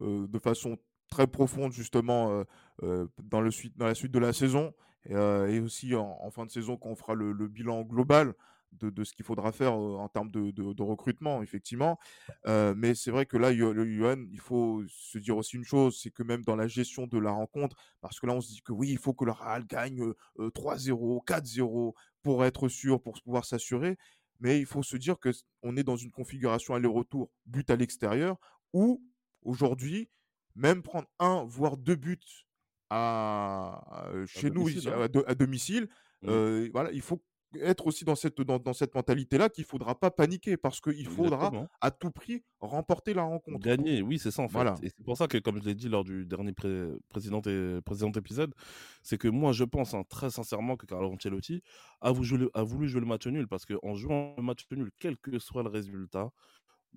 [0.00, 0.78] de façon
[1.10, 2.44] très profonde justement euh,
[2.82, 4.72] euh, dans, le suite, dans la suite de la saison
[5.10, 8.34] euh, et, aussi en, fin de saison quand on fera le, bilan global
[8.72, 11.98] de, ce qu'il faudra faire en termes de, recrutement, effectivement.
[12.46, 16.22] mais c'est vrai que là, Yuan, il faut se dire aussi une chose, c'est que
[16.22, 18.90] même dans la gestion de la rencontre, parce que là, on se dit que oui,
[18.90, 23.98] il faut que le Real gagne 3-0, 4-0 pour être sûr, pour pouvoir s'assurer.
[24.38, 25.30] Mais il faut se dire que
[25.62, 28.36] on est dans une configuration aller-retour, but à l'extérieur,
[28.72, 29.02] où
[29.42, 30.08] aujourd'hui,
[30.54, 32.46] même prendre un, voire deux buts
[32.90, 35.08] à, chez nous, hein.
[35.26, 35.88] à, domicile,
[36.22, 36.70] mmh.
[36.72, 37.22] voilà, il faut
[37.58, 41.06] être aussi dans cette, dans, dans cette mentalité-là qu'il ne faudra pas paniquer parce qu'il
[41.06, 43.58] faudra à tout prix remporter la rencontre.
[43.58, 44.54] Gagner, oui, c'est ça en fait.
[44.54, 44.76] Voilà.
[44.82, 47.40] Et c'est pour ça que, comme je l'ai dit lors du dernier précédent,
[47.84, 48.54] précédent épisode,
[49.02, 51.62] c'est que moi je pense hein, très sincèrement que Carlo Ancelotti
[52.00, 55.16] a voulu, a voulu jouer le match nul parce qu'en jouant le match nul, quel
[55.16, 56.30] que soit le résultat,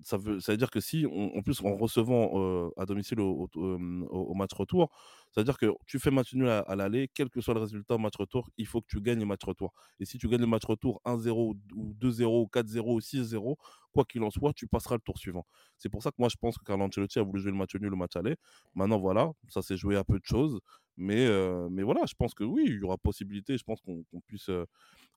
[0.02, 4.52] ça veut, ça veut dire que si, en plus, en recevant à domicile au, match
[4.52, 4.90] retour,
[5.30, 7.94] ça veut dire que tu fais match nul à, l'aller, quel que soit le résultat
[7.94, 9.72] au match retour, il faut que tu gagnes le match retour.
[10.00, 13.56] Et si tu gagnes le match retour 1-0 ou 2-0 ou 4-0 ou 6-0,
[13.92, 15.46] quoi qu'il en soit, tu passeras le tour suivant.
[15.78, 17.74] C'est pour ça que moi, je pense que Carlo Ancelotti a voulu jouer le match
[17.76, 18.36] nul au match aller.
[18.74, 20.60] Maintenant, voilà, ça s'est joué à peu de choses.
[20.96, 21.28] Mais,
[21.70, 23.56] mais voilà, je pense que oui, il y aura possibilité.
[23.56, 24.50] Je pense qu'on puisse,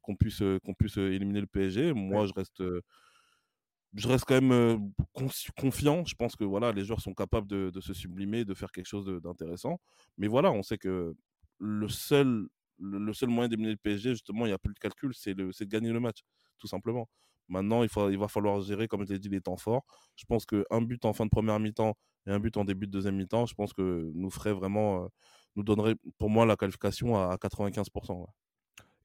[0.01, 1.93] qu'on puisse, qu'on puisse éliminer le PSG.
[1.93, 2.63] Moi, je reste
[3.93, 4.91] je reste quand même
[5.55, 6.05] confiant.
[6.05, 9.05] Je pense que voilà, les joueurs sont capables de, se sublimer, de faire quelque chose
[9.21, 9.79] d'intéressant.
[10.17, 11.15] Mais voilà, on sait que
[11.59, 12.47] le seul,
[13.13, 15.91] seul moyen d'éliminer le PSG, justement, il n'y a plus de calcul, c'est de gagner
[15.91, 16.19] le match,
[16.57, 17.09] tout simplement.
[17.49, 19.85] Maintenant, il, faut, il va falloir gérer, comme je l'ai dit, les temps forts.
[20.15, 22.91] Je pense qu'un but en fin de première mi-temps et un but en début de
[22.91, 25.09] deuxième mi-temps, je pense que nous ferait vraiment,
[25.55, 28.25] nous donnerait pour moi la qualification à, 95%.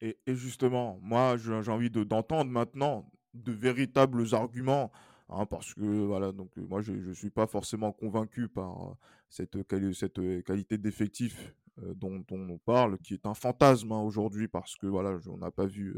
[0.01, 4.91] Et, et, justement, moi, j'ai envie d'entendre maintenant de véritables arguments.
[5.29, 8.95] Hein, parce que voilà, donc moi je ne suis pas forcément convaincu par
[9.29, 9.57] cette,
[9.93, 11.55] cette qualité d'effectif
[11.95, 15.65] dont, on parle, qui est un fantasme hein, aujourd'hui parce que voilà, on n'a pas
[15.65, 15.95] vu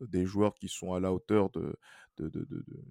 [0.00, 1.74] des joueurs qui sont à la hauteur de,
[2.18, 2.46] de, de,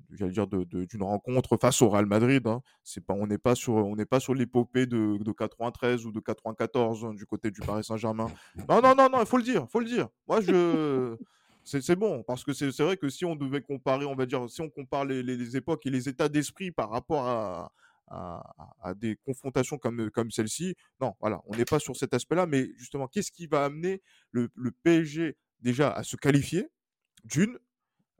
[0.10, 2.46] de dire d'une rencontre face au Real Madrid.
[2.48, 2.62] Hein.
[2.84, 7.52] C'est pas, on n'est pas sur, sur l'épopée de, 93 ou de 94 du côté
[7.52, 8.28] du Paris Saint-Germain.
[8.68, 10.08] Non, non, non, non, il faut le dire, faut le dire.
[10.28, 11.16] Moi, je
[11.64, 14.62] c'est bon, parce que c'est vrai que si on devait comparer, on va dire, si
[14.62, 17.72] on compare les, époques et les états d'esprit par rapport à,
[18.96, 23.08] des confrontations comme, comme celle-ci, non, voilà, on n'est pas sur cet aspect-là, mais justement,
[23.08, 24.02] qu'est-ce qui va amener
[24.32, 24.50] le,
[24.84, 26.68] PSG déjà à se qualifier,
[27.26, 27.60] d'une,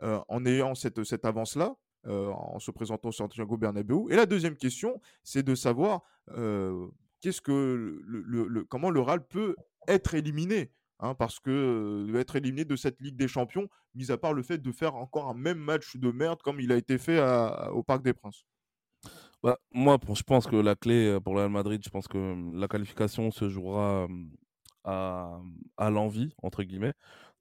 [0.04, 1.76] euh, en ayant cette, cette avance-là,
[2.08, 6.88] euh, en se présentant sur Santiago Bernabéu, et la deuxième question, c'est de savoir euh,
[7.20, 9.56] qu'est-ce que le, comment le RAL peut
[9.88, 10.72] être éliminé
[11.02, 14.58] Hein, parce que être éliminé de cette Ligue des Champions, mis à part le fait
[14.58, 17.22] de faire encore un même match de merde comme il a été fait
[17.72, 18.46] au Parc des Princes.
[19.42, 22.68] Bah, moi, je pense que la clé pour le Real Madrid, je pense que la
[22.68, 24.08] qualification se jouera
[24.84, 25.40] à,
[25.78, 26.94] à l'envie, entre guillemets,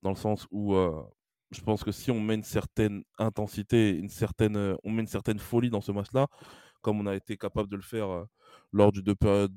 [0.03, 0.77] dans le sens où
[1.51, 5.41] je pense que si on met une certaine intensité, une certaine, on met une certaine
[5.41, 6.29] folie dans ce match-là,
[6.81, 8.27] comme on a été capable de le faire
[8.73, 9.03] lors du,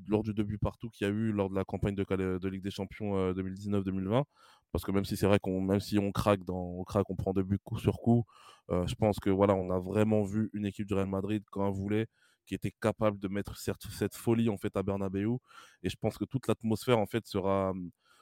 [0.08, 2.04] lors du début partout qu'il y a eu lors de la campagne de,
[2.38, 4.26] de Ligue des Champions 2019-2020.
[4.72, 7.16] Parce que même si c'est vrai qu'on même si on craque dans on craque, on
[7.16, 8.26] prend deux buts coup sur coup,
[8.70, 11.74] je pense que voilà, on a vraiment vu une équipe du Real Madrid quand elle
[11.74, 12.08] voulait
[12.46, 15.38] qui était capable de mettre cette, cette folie en fait à Bernabeu
[15.84, 17.74] et je pense que toute l'atmosphère en fait sera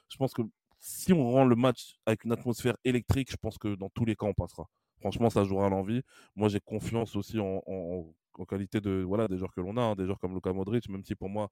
[0.09, 0.41] je pense que
[0.79, 4.15] si on rend le match avec une atmosphère électrique, je pense que dans tous les
[4.15, 4.67] cas on passera.
[5.01, 6.01] Franchement, ça jouera à l'envie.
[6.35, 8.13] Moi, j'ai confiance aussi en, en
[8.45, 11.03] qualité de voilà des joueurs que l'on a, hein, des joueurs comme Luka Modric, même
[11.03, 11.49] si pour moi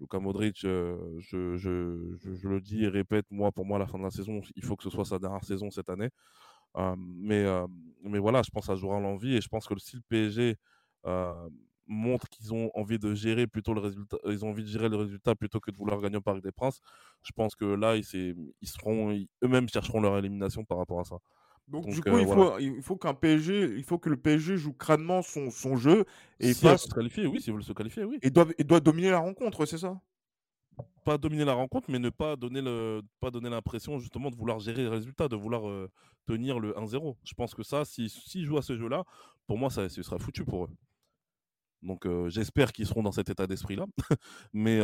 [0.00, 4.04] Luka Modric, euh, je, le dis et répète, moi pour moi à la fin de
[4.04, 6.08] la saison, il faut que ce soit sa dernière saison cette année.
[6.76, 7.66] Euh, mais, euh,
[8.04, 10.56] mais voilà, je pense à à l'envie et je pense que si le PSG
[11.86, 14.96] montre qu'ils ont envie de gérer plutôt le résultat, ils ont envie de gérer le
[14.96, 16.80] résultat plutôt que de vouloir gagner au Parc des Princes,
[17.22, 18.04] je pense que là, ils
[18.62, 21.16] seront, eux-mêmes chercheront leur élimination par rapport à ça.
[21.68, 24.72] Donc, du coup, il, faut, il faut qu'un PSG, il faut que le PSG joue
[24.72, 26.04] crânement son, son jeu
[26.40, 26.84] et si fasse...
[26.84, 28.18] se qualifier, oui, s'ils veulent se qualifier, oui.
[28.22, 30.00] Et doit, et doit dominer la rencontre, c'est ça?
[31.04, 34.58] Pas dominer la rencontre, mais ne pas donner le, pas donner l'impression justement de vouloir
[34.58, 35.88] gérer les résultats, de vouloir
[36.26, 37.16] tenir le 1-0.
[37.24, 39.04] Je pense que ça, s'ils si, jouent à ce jeu-là,
[39.46, 40.70] pour moi, ça, ce sera foutu pour eux.
[41.82, 43.86] Donc j'espère qu'ils seront dans cet état d'esprit-là.
[44.52, 44.78] mais,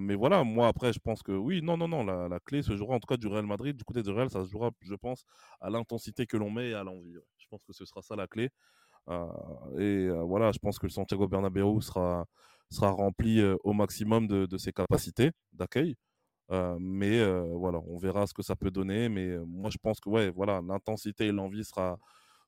[0.00, 2.96] mais voilà, moi après, je pense que oui, non, non, non, la, clé se jouera
[2.96, 3.76] en tout cas du Real Madrid.
[3.76, 5.24] Du côté du Real, ça se jouera, je pense,
[5.60, 7.14] à l'intensité que l'on met et à l'envie.
[7.38, 8.50] Je pense que ce sera ça la clé.
[9.78, 12.26] et voilà, je pense que le Santiago Bernabéu sera,
[12.70, 15.96] sera rempli au maximum de, ses capacités d'accueil.
[16.80, 17.24] mais
[17.54, 19.08] voilà, on verra ce que ça peut donner.
[19.08, 21.64] Mais moi, je pense que ouais, voilà, l'intensité et l'envie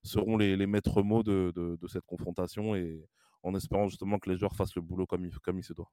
[0.02, 2.74] seront les, maîtres mots de, de, de cette confrontation.
[2.74, 3.00] Et,
[3.44, 5.90] en espérant justement que les joueurs fassent le boulot comme il, comme il se doit.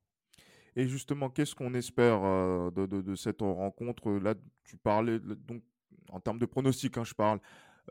[0.76, 4.10] Et justement, qu'est-ce qu'on espère euh, de, de, cette rencontre?
[4.12, 5.62] Là, tu parlais, donc,
[6.10, 7.40] en termes de pronostic, hein, je parle.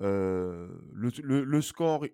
[0.00, 2.06] Euh, le, le, score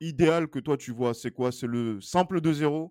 [0.00, 1.52] idéal que toi tu vois, c'est quoi?
[1.52, 2.90] C'est le simple 2-0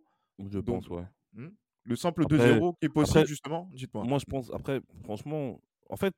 [0.50, 1.06] Je pense, ouais.
[1.34, 1.50] Hmm?
[1.84, 3.70] le simple 2-0 qui est possible, justement?
[3.74, 4.06] Dites-moi.
[4.06, 6.14] Moi, je pense, après, franchement, en fait,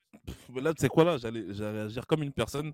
[0.54, 1.18] là, c'est quoi là?
[1.18, 2.74] J'allais agir comme une personne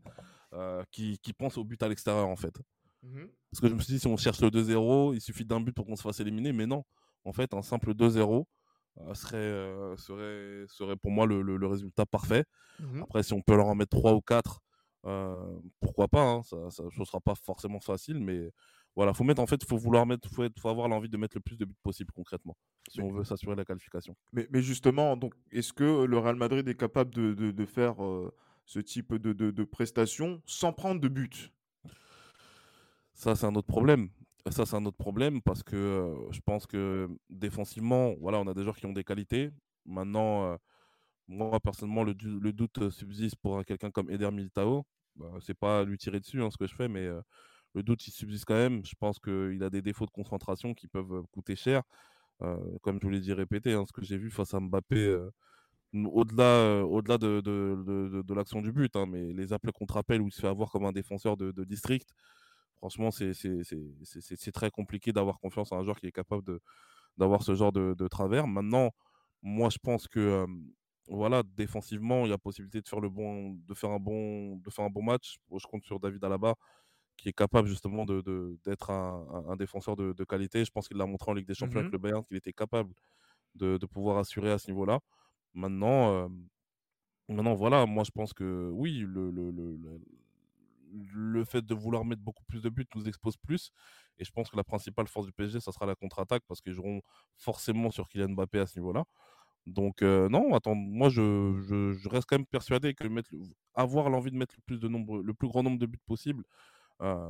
[0.53, 2.59] euh, qui, qui pense au but à l'extérieur, en fait.
[3.03, 5.61] Mmh Parce que je me suis dit, si on cherche le 2-0, il suffit d'un
[5.61, 6.53] but pour qu'on se fasse éliminer.
[6.53, 6.83] Mais non,
[7.25, 8.45] en fait, un simple 2-0
[9.01, 12.43] euh, serait, euh, serait, serait pour moi le, le, résultat parfait.
[12.79, 14.59] Mmh Après, si on peut leur en mettre 3 ou 4,
[15.05, 15.35] euh,
[15.79, 18.51] pourquoi pas hein, Ça ne sera pas forcément facile, mais
[18.95, 21.41] voilà, faut mettre en fait, faut vouloir mettre, faut, faut avoir l'envie de mettre le
[21.41, 22.57] plus de buts possible concrètement,
[22.89, 24.15] si on veut s'assurer la qualification.
[24.33, 27.95] Mais, mais justement, donc, est-ce que le Real Madrid est capable de, de, de faire
[28.65, 31.53] ce type de, de, prestations sans prendre de but?
[33.19, 34.09] Ça, c'est un autre problème.
[34.49, 38.53] Ça, c'est un autre problème parce que euh, je pense que défensivement, voilà, on a
[38.53, 39.51] des joueurs qui ont des qualités.
[39.85, 40.57] Maintenant, euh,
[41.27, 44.85] moi, personnellement, le, doute subsiste pour quelqu'un comme Eder Militao.
[45.17, 47.21] Bah, c'est pas lui tirer dessus hein, ce que je fais, mais euh,
[47.73, 48.85] le doute, il subsiste quand même.
[48.85, 51.83] Je pense qu'il a des défauts de concentration qui peuvent coûter cher.
[52.81, 55.17] comme je vous l'ai dit répété, hein, ce que j'ai vu face à Mbappé,
[55.93, 60.27] au-delà au-delà de, de, de, l'action du but, hein, mais les appels contre appel où
[60.27, 62.13] il se fait avoir comme un défenseur de, district,
[62.79, 66.59] franchement, c'est très compliqué d'avoir confiance en un joueur qui est capable
[67.17, 68.47] d'avoir ce genre de, travers.
[68.47, 68.91] Maintenant,
[69.41, 70.45] moi, je pense que
[71.07, 74.69] voilà, défensivement, il y a possibilité de faire, le bon, de faire, un, bon, de
[74.69, 75.37] faire un bon match.
[75.51, 76.55] Je compte sur David Alaba,
[77.17, 78.57] qui est capable justement d'être de,
[78.89, 80.63] un, un, défenseur de, qualité.
[80.63, 82.53] Je pense qu'il l'a montré en Ligue des Champions avec mmh le Bayern, qu'il était
[82.53, 82.93] capable
[83.55, 84.99] de, pouvoir assurer à ce niveau-là.
[85.53, 86.29] Maintenant,
[87.27, 89.99] maintenant, voilà, moi je pense que oui, le, le, le,
[90.91, 93.71] le, fait de vouloir mettre beaucoup plus de buts nous expose plus.
[94.17, 96.73] Et je pense que la principale force du PSG, ça sera la contre-attaque parce qu'ils
[96.73, 97.01] joueront
[97.37, 99.05] forcément sur Kylian Mbappé à ce niveau-là.
[99.67, 103.29] Donc non, attends, moi je, je, reste quand même persuadé que mettre,
[103.75, 106.43] avoir l'envie de mettre le plus, de nombre, le plus grand nombre de buts possible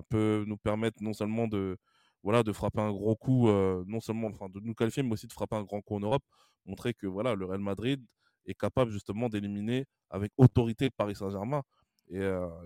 [0.10, 1.78] peut nous permettre non seulement de,
[2.24, 5.34] voilà, de frapper un gros coup, non seulement enfin, de nous qualifier, mais aussi de
[5.34, 6.24] frapper un grand coup en Europe,
[6.66, 8.04] montrer que voilà, le Real Madrid
[8.46, 11.64] est capable justement d'éliminer avec autorité Paris Saint-Germain.
[12.10, 12.20] Et,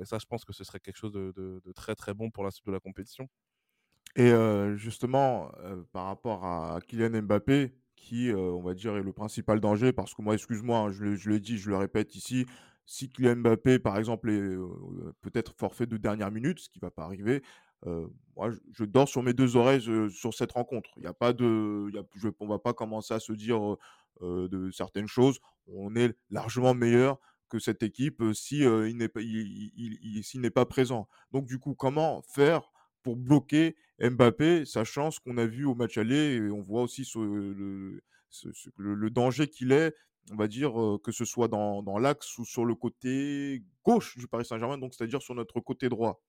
[0.04, 2.66] ça, je pense que ce serait quelque chose de, très très bon pour la suite
[2.66, 3.28] de la compétition.
[4.16, 4.32] Et
[4.76, 5.52] justement,
[5.92, 10.22] par rapport à Kylian Mbappé, qui, on va dire, est le principal danger, parce que
[10.22, 12.46] moi, excuse-moi, hein, je, je le dis, je le répète ici,
[12.86, 14.56] si Kylian Mbappé, par exemple, est
[15.22, 17.42] peut-être forfait de dernière minute, ce qui ne va pas arriver,
[18.36, 20.90] moi, je, dors sur mes deux oreilles sur cette rencontre.
[20.98, 23.60] Il y a pas de, y a, va pas commencer à se dire
[24.22, 25.40] de certaines choses.
[25.68, 27.20] On est largement meilleur
[27.54, 31.08] que cette équipe si il n'est pas, il, s'il n'est pas présent.
[31.32, 32.72] Donc du coup, comment faire
[33.04, 37.08] pour bloquer Mbappé, sachant ce qu'on a vu au match aller et on voit aussi
[37.16, 38.02] le,
[38.78, 39.94] le, danger qu'il est
[40.32, 40.74] on va dire,
[41.04, 44.94] que ce soit dans, dans l'axe ou sur le côté gauche du Paris Saint-Germain, donc
[44.94, 46.24] c'est-à-dire sur notre côté droit?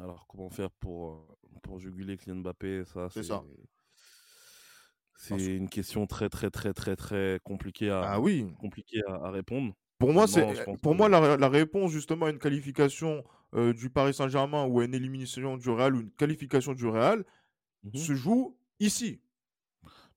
[0.00, 2.84] Alors, comment faire pour, pour juguler Kylian Mbappé?
[2.86, 3.44] Ça, c'est ça.
[5.16, 8.46] C'est une question très, très, très, très, très compliquée à, ah oui.
[8.58, 9.74] compliquée à, répondre.
[9.98, 10.46] Pour moi, c'est,
[10.82, 13.24] pour moi la, la, réponse justement à une qualification
[13.54, 17.24] du Paris Saint-Germain ou à une élimination du Real ou une qualification du Real
[17.84, 19.20] mmh se joue ici.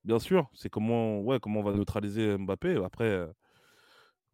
[0.04, 2.82] Bien sûr, c'est comment, ouais, comment on va neutraliser Mbappé.
[2.84, 3.28] Après,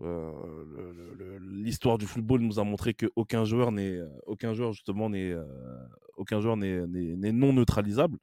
[0.01, 5.33] euh, l'histoire du football nous a montré qu'aucun joueur n'est, aucun joueur justement n'est,
[6.17, 6.85] aucun joueur n'est,
[7.31, 8.17] non neutralisable.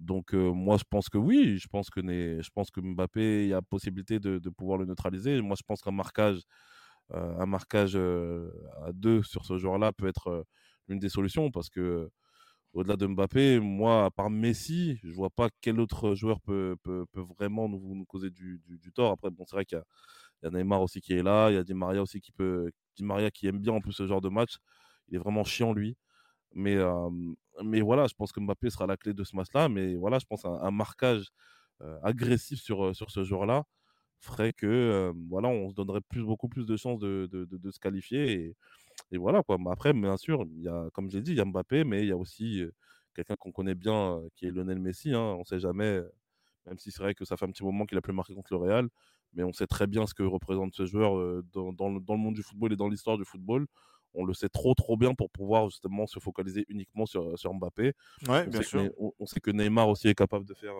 [0.00, 3.54] Donc moi je pense que oui, je pense que, je pense que Mbappé, il y
[3.54, 5.40] a possibilité de, pouvoir le neutraliser.
[5.42, 6.40] Moi je pense qu'un marquage,
[7.12, 10.46] un marquage à deux sur ce joueur-là peut être
[10.88, 12.10] l'une des solutions parce que
[12.72, 17.04] au-delà de Mbappé, moi, à part Messi, je vois pas quel autre joueur peut, peut,
[17.38, 19.12] vraiment nous, nous causer du, du, tort.
[19.12, 19.78] Après, bon, c'est vrai qu'il
[20.42, 21.50] y y a Neymar aussi qui est là.
[21.50, 22.70] Il y a Di Maria aussi qui peut.
[22.96, 24.56] Di Maria qui aime bien en plus ce genre de match.
[25.08, 25.96] Il est vraiment chiant, lui.
[26.54, 26.76] Mais,
[27.64, 29.68] mais voilà, je pense que Mbappé sera la clé de ce match-là.
[29.68, 31.26] Mais voilà, je pense un, marquage
[32.02, 33.64] agressif sur, sur ce joueur-là
[34.20, 38.54] ferait que voilà, on se donnerait beaucoup plus de chances de, de, se qualifier.
[39.12, 39.58] Et, voilà, quoi.
[39.70, 42.12] Après, bien sûr, y a, comme j'ai dit, il y a Mbappé, mais il y
[42.12, 42.62] a aussi
[43.14, 45.14] quelqu'un qu'on connaît bien qui est Lionel Messi.
[45.14, 45.20] Hein.
[45.36, 46.00] On ne sait jamais,
[46.66, 48.52] même si c'est vrai que ça fait un petit moment qu'il a plus marqué contre
[48.52, 48.88] le Real
[49.32, 52.42] mais on sait très bien ce que représente ce joueur dans, dans, le, monde du
[52.42, 53.66] football et dans l'histoire du football.
[54.14, 57.92] On le sait trop trop bien pour pouvoir justement se focaliser uniquement sur, sur Mbappé.
[58.28, 58.90] Ouais, bien sûr.
[58.98, 60.74] on, sait que Neymar aussi est capable de faire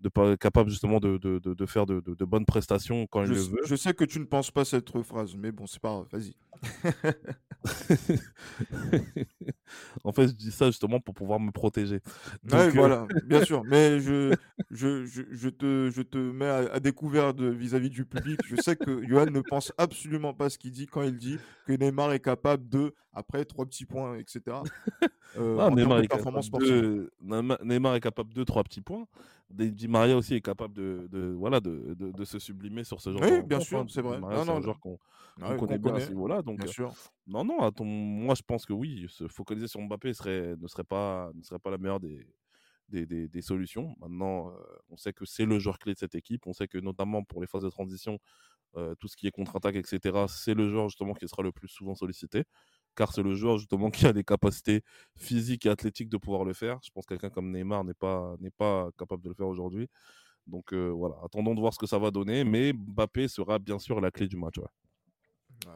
[0.00, 3.44] de pas capable justement de, de, de, faire de, bonnes prestations quand je, il le
[3.44, 3.62] veut.
[3.64, 6.34] Je sais que tu ne penses pas cette phrase, mais bon, c'est pas grave, vas-y.
[10.04, 12.00] en fait, je dis ça justement pour pouvoir me protéger.
[12.52, 13.62] Euh, voilà, bien sûr.
[13.68, 14.34] Mais je,
[14.70, 18.40] je, je, te, je te mets à, découvert vis-à-vis du public.
[18.46, 21.72] Je sais que Johan ne pense absolument pas ce qu'il dit quand il dit que
[21.72, 24.40] Neymar est capable de, après trois petits points, etc.
[25.36, 27.10] Euh, ah, Neymar, est de,
[27.62, 29.06] Neymar est capable de trois petits points.
[29.48, 33.20] Di Maria aussi est capable de, de voilà, de, de, se sublimer sur ce genre
[33.22, 34.18] oui, bien sûr, c'est vrai.
[34.20, 34.98] c'est un joueur qu'on
[35.56, 36.42] connaît bien à ce niveau-là.
[36.42, 36.92] Donc, bien sûr.
[37.26, 41.30] Non, non, moi je pense que oui, se focaliser sur Mbappé serait, ne, serait pas,
[41.34, 42.26] ne serait pas la meilleure des,
[42.88, 43.94] des, des, des solutions.
[44.00, 44.52] Maintenant,
[44.88, 46.46] on sait que c'est le joueur clé de cette équipe.
[46.46, 48.18] On sait que notamment pour les phases de transition,
[48.98, 51.94] tout ce qui est contre-attaque, etc., c'est le joueur justement qui sera le plus souvent
[51.94, 52.44] sollicité
[52.96, 54.82] car c'est le joueur justement qui a les capacités
[55.16, 56.78] physiques et athlétiques de pouvoir le faire.
[56.82, 59.88] Je pense que quelqu'un comme Neymar n'est pas, n'est pas capable de le faire aujourd'hui.
[60.46, 64.00] Donc voilà, attendons de voir ce que ça va donner, mais Mbappé sera bien sûr
[64.00, 64.58] la clé du match.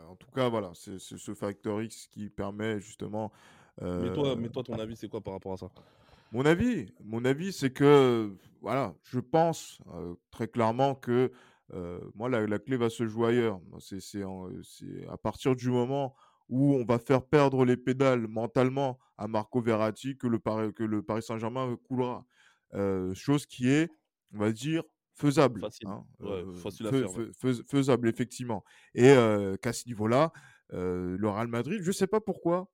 [0.09, 3.33] En tout cas, voilà, c'est ce facteur X qui permet justement.
[3.81, 5.71] Mais, toi, mais toi, ton avis, c'est quoi par rapport à ça?
[6.33, 9.81] Mon avis, mon avis, c'est que voilà, je pense
[10.31, 11.33] très clairement que
[12.15, 13.61] moi, la, la, clé va se jouer ailleurs.
[13.79, 14.25] C'est
[15.09, 16.15] à partir du moment
[16.51, 20.85] où on va faire perdre les pédales mentalement à Marco Verratti que le, Paris, que
[20.85, 22.27] le Paris Saint-Germain coulera.
[23.15, 23.91] chose qui est,
[24.35, 24.83] on va dire,
[25.15, 25.61] faisable.
[25.61, 25.89] Facile.
[25.89, 26.05] Hein,
[26.63, 27.09] facile à faire,
[27.69, 28.65] faisable, effectivement.
[28.95, 29.15] Et
[29.63, 30.33] qu'à ce niveau-là,
[30.71, 32.71] le Real Madrid, je ne sais pas pourquoi,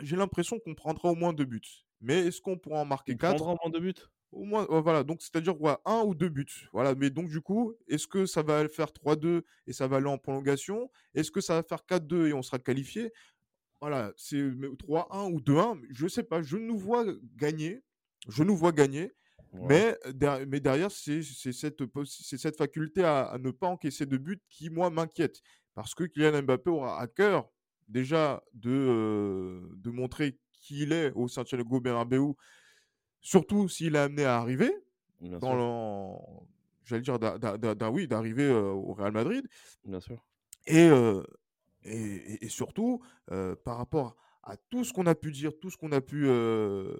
[0.00, 1.86] j'ai l'impression qu'on prendra au moins deux buts.
[2.00, 3.36] Mais est-ce qu'on pourra en marquer Il quatre?
[3.36, 3.94] prendra au moins deux buts?
[4.34, 5.04] Au moins, ouais, voilà.
[5.04, 6.68] Donc, c'est-à-dire ouais, un ou deux buts.
[6.72, 6.94] Voilà.
[6.94, 10.18] Mais donc, du coup, est-ce que ça va faire 3-2 et ça va aller en
[10.18, 10.90] prolongation?
[11.14, 13.12] Est-ce que ça va faire 4-2 et on sera qualifié?
[13.80, 14.12] Voilà.
[14.16, 14.40] C'est
[14.78, 15.80] 3-1 ou 2-1.
[15.90, 16.42] Je sais pas.
[16.42, 17.04] Je nous vois
[17.36, 17.82] gagner.
[18.28, 19.12] Je nous vois gagner.
[19.52, 19.96] Ouais.
[20.04, 24.42] Mais, der- mais derrière, c'est cette, cette faculté à, à ne pas encaisser de but
[24.48, 25.40] qui, moi, m'inquiète.
[25.74, 27.48] Parce que Kylian Mbappé aura à cœur,
[27.88, 32.34] déjà, de, euh, de montrer qui il est au Santiago Bernabéu,
[33.24, 34.72] surtout s'il est amené à arriver,
[35.20, 36.46] Bien dans
[36.84, 37.18] j'allais dire,
[37.90, 39.48] oui, d'arriver au Real Madrid.
[39.84, 40.22] Bien sûr.
[40.66, 41.22] Et, euh,
[41.82, 43.02] et, et- et surtout,
[43.32, 46.26] euh, par rapport à tout ce qu'on a pu dire, tout ce qu'on a pu
[46.28, 46.94] euh,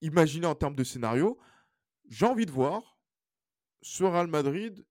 [0.00, 1.38] imaginer en termes de scénario,
[2.08, 2.98] j'ai envie de voir
[3.82, 4.84] ce Real Madrid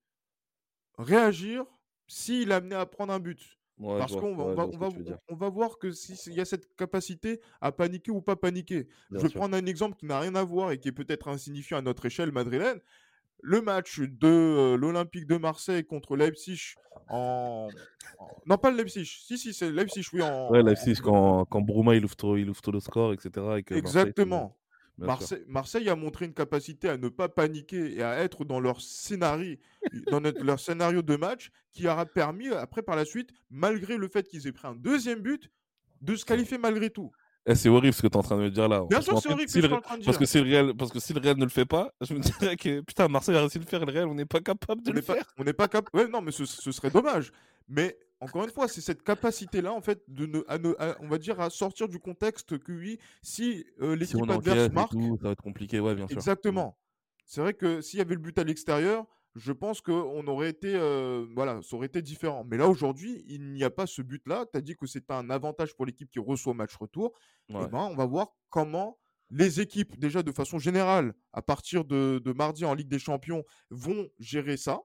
[1.00, 1.66] réagir
[2.08, 3.58] s'il est amené à prendre un but.
[3.80, 4.88] Ouais, Parce qu'on va, ouais, on va,
[5.30, 8.36] on va, on voir que s'il si, y a cette capacité à paniquer ou pas
[8.36, 8.84] paniquer.
[9.10, 9.40] Bien je vais sûr.
[9.40, 12.06] prendre un exemple qui n'a rien à voir et qui est peut-être insignifiant à notre
[12.06, 12.80] échelle madrilène.
[13.42, 16.76] Le match de euh, l'Olympique de Marseille contre Leipzig
[17.10, 17.68] en...
[18.20, 19.06] en- Non, pas le Leipzig.
[19.06, 20.22] Si, si, c'est Leipzig, oui.
[20.22, 20.50] En...
[20.50, 23.58] Ouais, Leipzig, quand, quand Bruma il ouvre, il ouvre le score, etc.
[23.58, 24.56] Et que Exactement.
[24.98, 28.80] Marseille, Marseille a montré une capacité à ne pas paniquer et à être dans leur
[28.82, 29.58] scénario,
[30.12, 34.08] dans notre- leur scénario de match qui aura permis, après, par la suite, malgré le
[34.08, 35.50] fait qu'ils aient pris un deuxième but,
[36.02, 37.12] de se qualifier malgré tout.
[37.46, 38.86] Eh, c'est horrible ce que tu es en train de me dire là.
[38.90, 40.20] Bien sûr, c'est horrible si ce que je suis en train de parce dire.
[40.20, 42.20] que si le Real, parce que si le Real ne le fait pas, je me
[42.20, 44.40] dirais que putain, Marseille a réussi à le faire et le Real, on n'est pas
[44.40, 45.34] capable de on le pas, faire.
[45.38, 45.90] on n'est pas capable.
[45.94, 47.32] Ouais, non, mais ce, ce serait dommage.
[47.68, 51.08] Mais encore une fois, c'est cette capacité-là, en fait, de ne, à ne- à- on
[51.08, 54.92] va dire, à sortir du contexte que oui, si euh, Si l'équipe adverse et marque,
[54.92, 56.18] tout, ça va être compliqué, ouais, bien sûr.
[56.18, 56.78] exactement.
[57.26, 59.06] C'est vrai que s'il y avait le but à l'extérieur,
[59.36, 62.46] je pense qu'on aurait été, euh, voilà, ça aurait été différent.
[62.50, 64.46] Mais là, aujourd'hui, il n'y a pas ce but-là.
[64.52, 67.14] Tu as dit que c'est un avantage pour l'équipe qui reçoit match retour.
[67.50, 67.62] Ouais.
[67.66, 69.00] Eh ben, on va voir comment
[69.32, 73.44] les équipes, déjà de façon générale, à partir de, de mardi en Ligue des Champions,
[73.72, 74.82] vont gérer ça.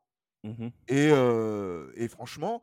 [0.87, 2.63] Et, euh, et franchement,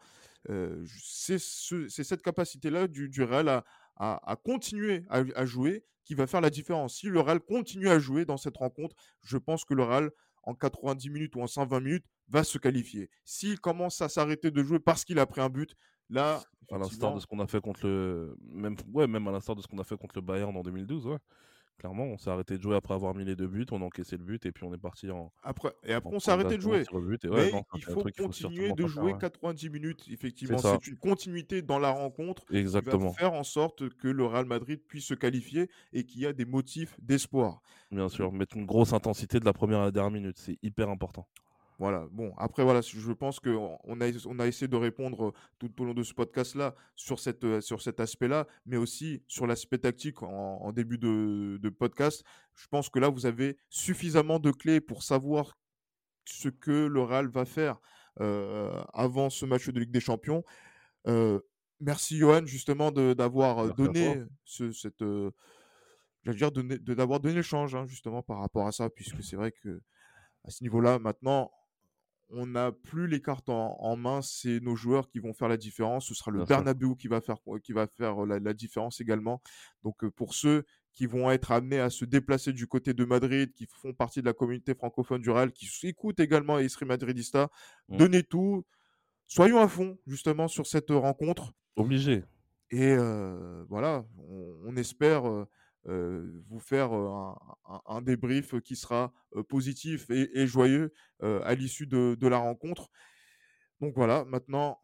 [0.50, 3.64] euh, c'est ce- c'est cette capacité-là du, du Real à,
[3.98, 6.98] à- à continuer à, à jouer qui va faire la différence.
[6.98, 10.12] Si le Real continue à jouer dans cette rencontre, je pense que le Real,
[10.44, 13.10] en 90 minutes ou en 120 minutes, va se qualifier.
[13.24, 15.76] S'il commence à s'arrêter de jouer parce qu'il a pris un but,
[16.10, 16.42] là,
[16.72, 18.36] À l'instar de ce qu'on a fait contre le.
[18.42, 21.06] Même, ouais, même à l'instar de ce qu'on a fait contre le Bayern en 2012,
[21.08, 21.18] ouais.
[21.78, 24.18] Clairement, on s'est arrêté de jouer après avoir mis les deux buts, on a encaissé
[24.18, 25.32] le but et puis on est parti en.
[25.44, 26.84] après, et après, on s'est arrêté de jouer.
[26.84, 28.86] tir au but, et ouais, Mais non, ça, il faut truc qu'il faut continuer de
[28.88, 29.20] faire, jouer ouais.
[29.20, 30.06] 90 minutes.
[30.10, 34.26] Effectivement, c'est une continuité dans la rencontre qui va Exactement, faire en sorte que le
[34.26, 37.62] Real Madrid puisse se qualifier et qu'il y a des motifs d'espoir.
[37.92, 38.32] bien sûr.
[38.32, 41.28] Mettre une grosse intensité de la première à la dernière minute, c'est hyper important.
[41.78, 42.08] Voilà.
[42.12, 45.82] Bon, après, voilà, je pense qu'on on a, on a essayé de répondre euh, tout
[45.82, 49.80] au long de ce podcast-là sur, cette, euh, sur cet aspect-là, mais aussi sur l'aspect
[49.80, 50.30] tactique en,
[50.62, 52.24] en début de, de podcast.
[52.54, 55.58] Je pense que là, vous avez suffisamment de clés pour savoir
[56.24, 57.78] ce que le Real va faire
[58.22, 60.44] euh, avant ce match de Ligue des Champions.
[61.08, 61.40] Euh,
[61.82, 65.02] merci, Johan, justement, d'avoir donné ce, cette.
[65.02, 65.32] euh,
[66.24, 69.52] j'allais dire, d'avoir donné le change, hein, justement, par rapport à ça, puisque c'est vrai
[69.52, 69.82] que
[70.46, 71.52] à ce niveau-là, maintenant,
[72.30, 75.58] on n'a plus les cartes en, en main, c'est nos joueurs qui vont faire la
[75.58, 76.08] différence.
[76.08, 76.44] Ce sera le.
[76.46, 79.42] Bernabeu qui va faire, qui va faire la, la différence également.
[79.84, 83.68] Donc pour ceux qui vont être amenés à se déplacer du côté de Madrid, qui
[83.68, 87.50] font partie de la communauté francophone du Real, qui écoutent également Esprit Madridista,
[87.90, 87.98] Mm.
[87.98, 88.66] donnez tout.
[89.28, 91.54] Soyons à fond justement sur cette rencontre.
[91.76, 92.24] Obligé.
[92.72, 95.46] Et euh, voilà, on, on espère euh,
[95.86, 97.32] vous faire euh,
[97.86, 102.38] un, débrief qui sera euh, positif et, et joyeux euh, à l'issue de, de la
[102.38, 102.90] rencontre.
[103.82, 104.80] Donc voilà, maintenant,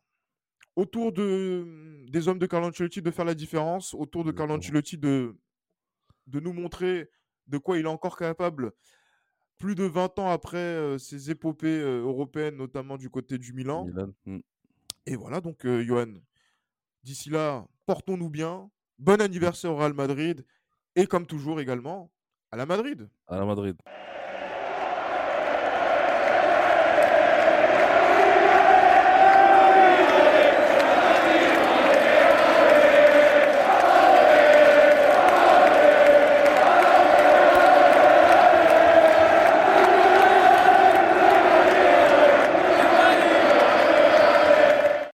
[0.75, 4.55] autour de, des hommes de Carlo Ancelotti de faire la différence, autour de Carlo.
[4.55, 5.35] Ancelotti de,
[6.27, 7.09] de nous montrer
[7.47, 8.71] de quoi il est encore capable
[9.57, 13.85] plus de 20 ans après euh, ses épopées euh, européennes, notamment du côté du Milan.
[13.85, 14.09] Milan.
[14.25, 14.39] Mm.
[15.05, 16.07] Et voilà, donc, euh, Johan,
[17.03, 18.69] d'ici là, portons-nous bien.
[18.97, 20.45] Bon anniversaire au Real Madrid.
[20.95, 22.11] Et comme toujours également,
[22.51, 23.09] à la Madrid.
[23.27, 23.77] À la Madrid.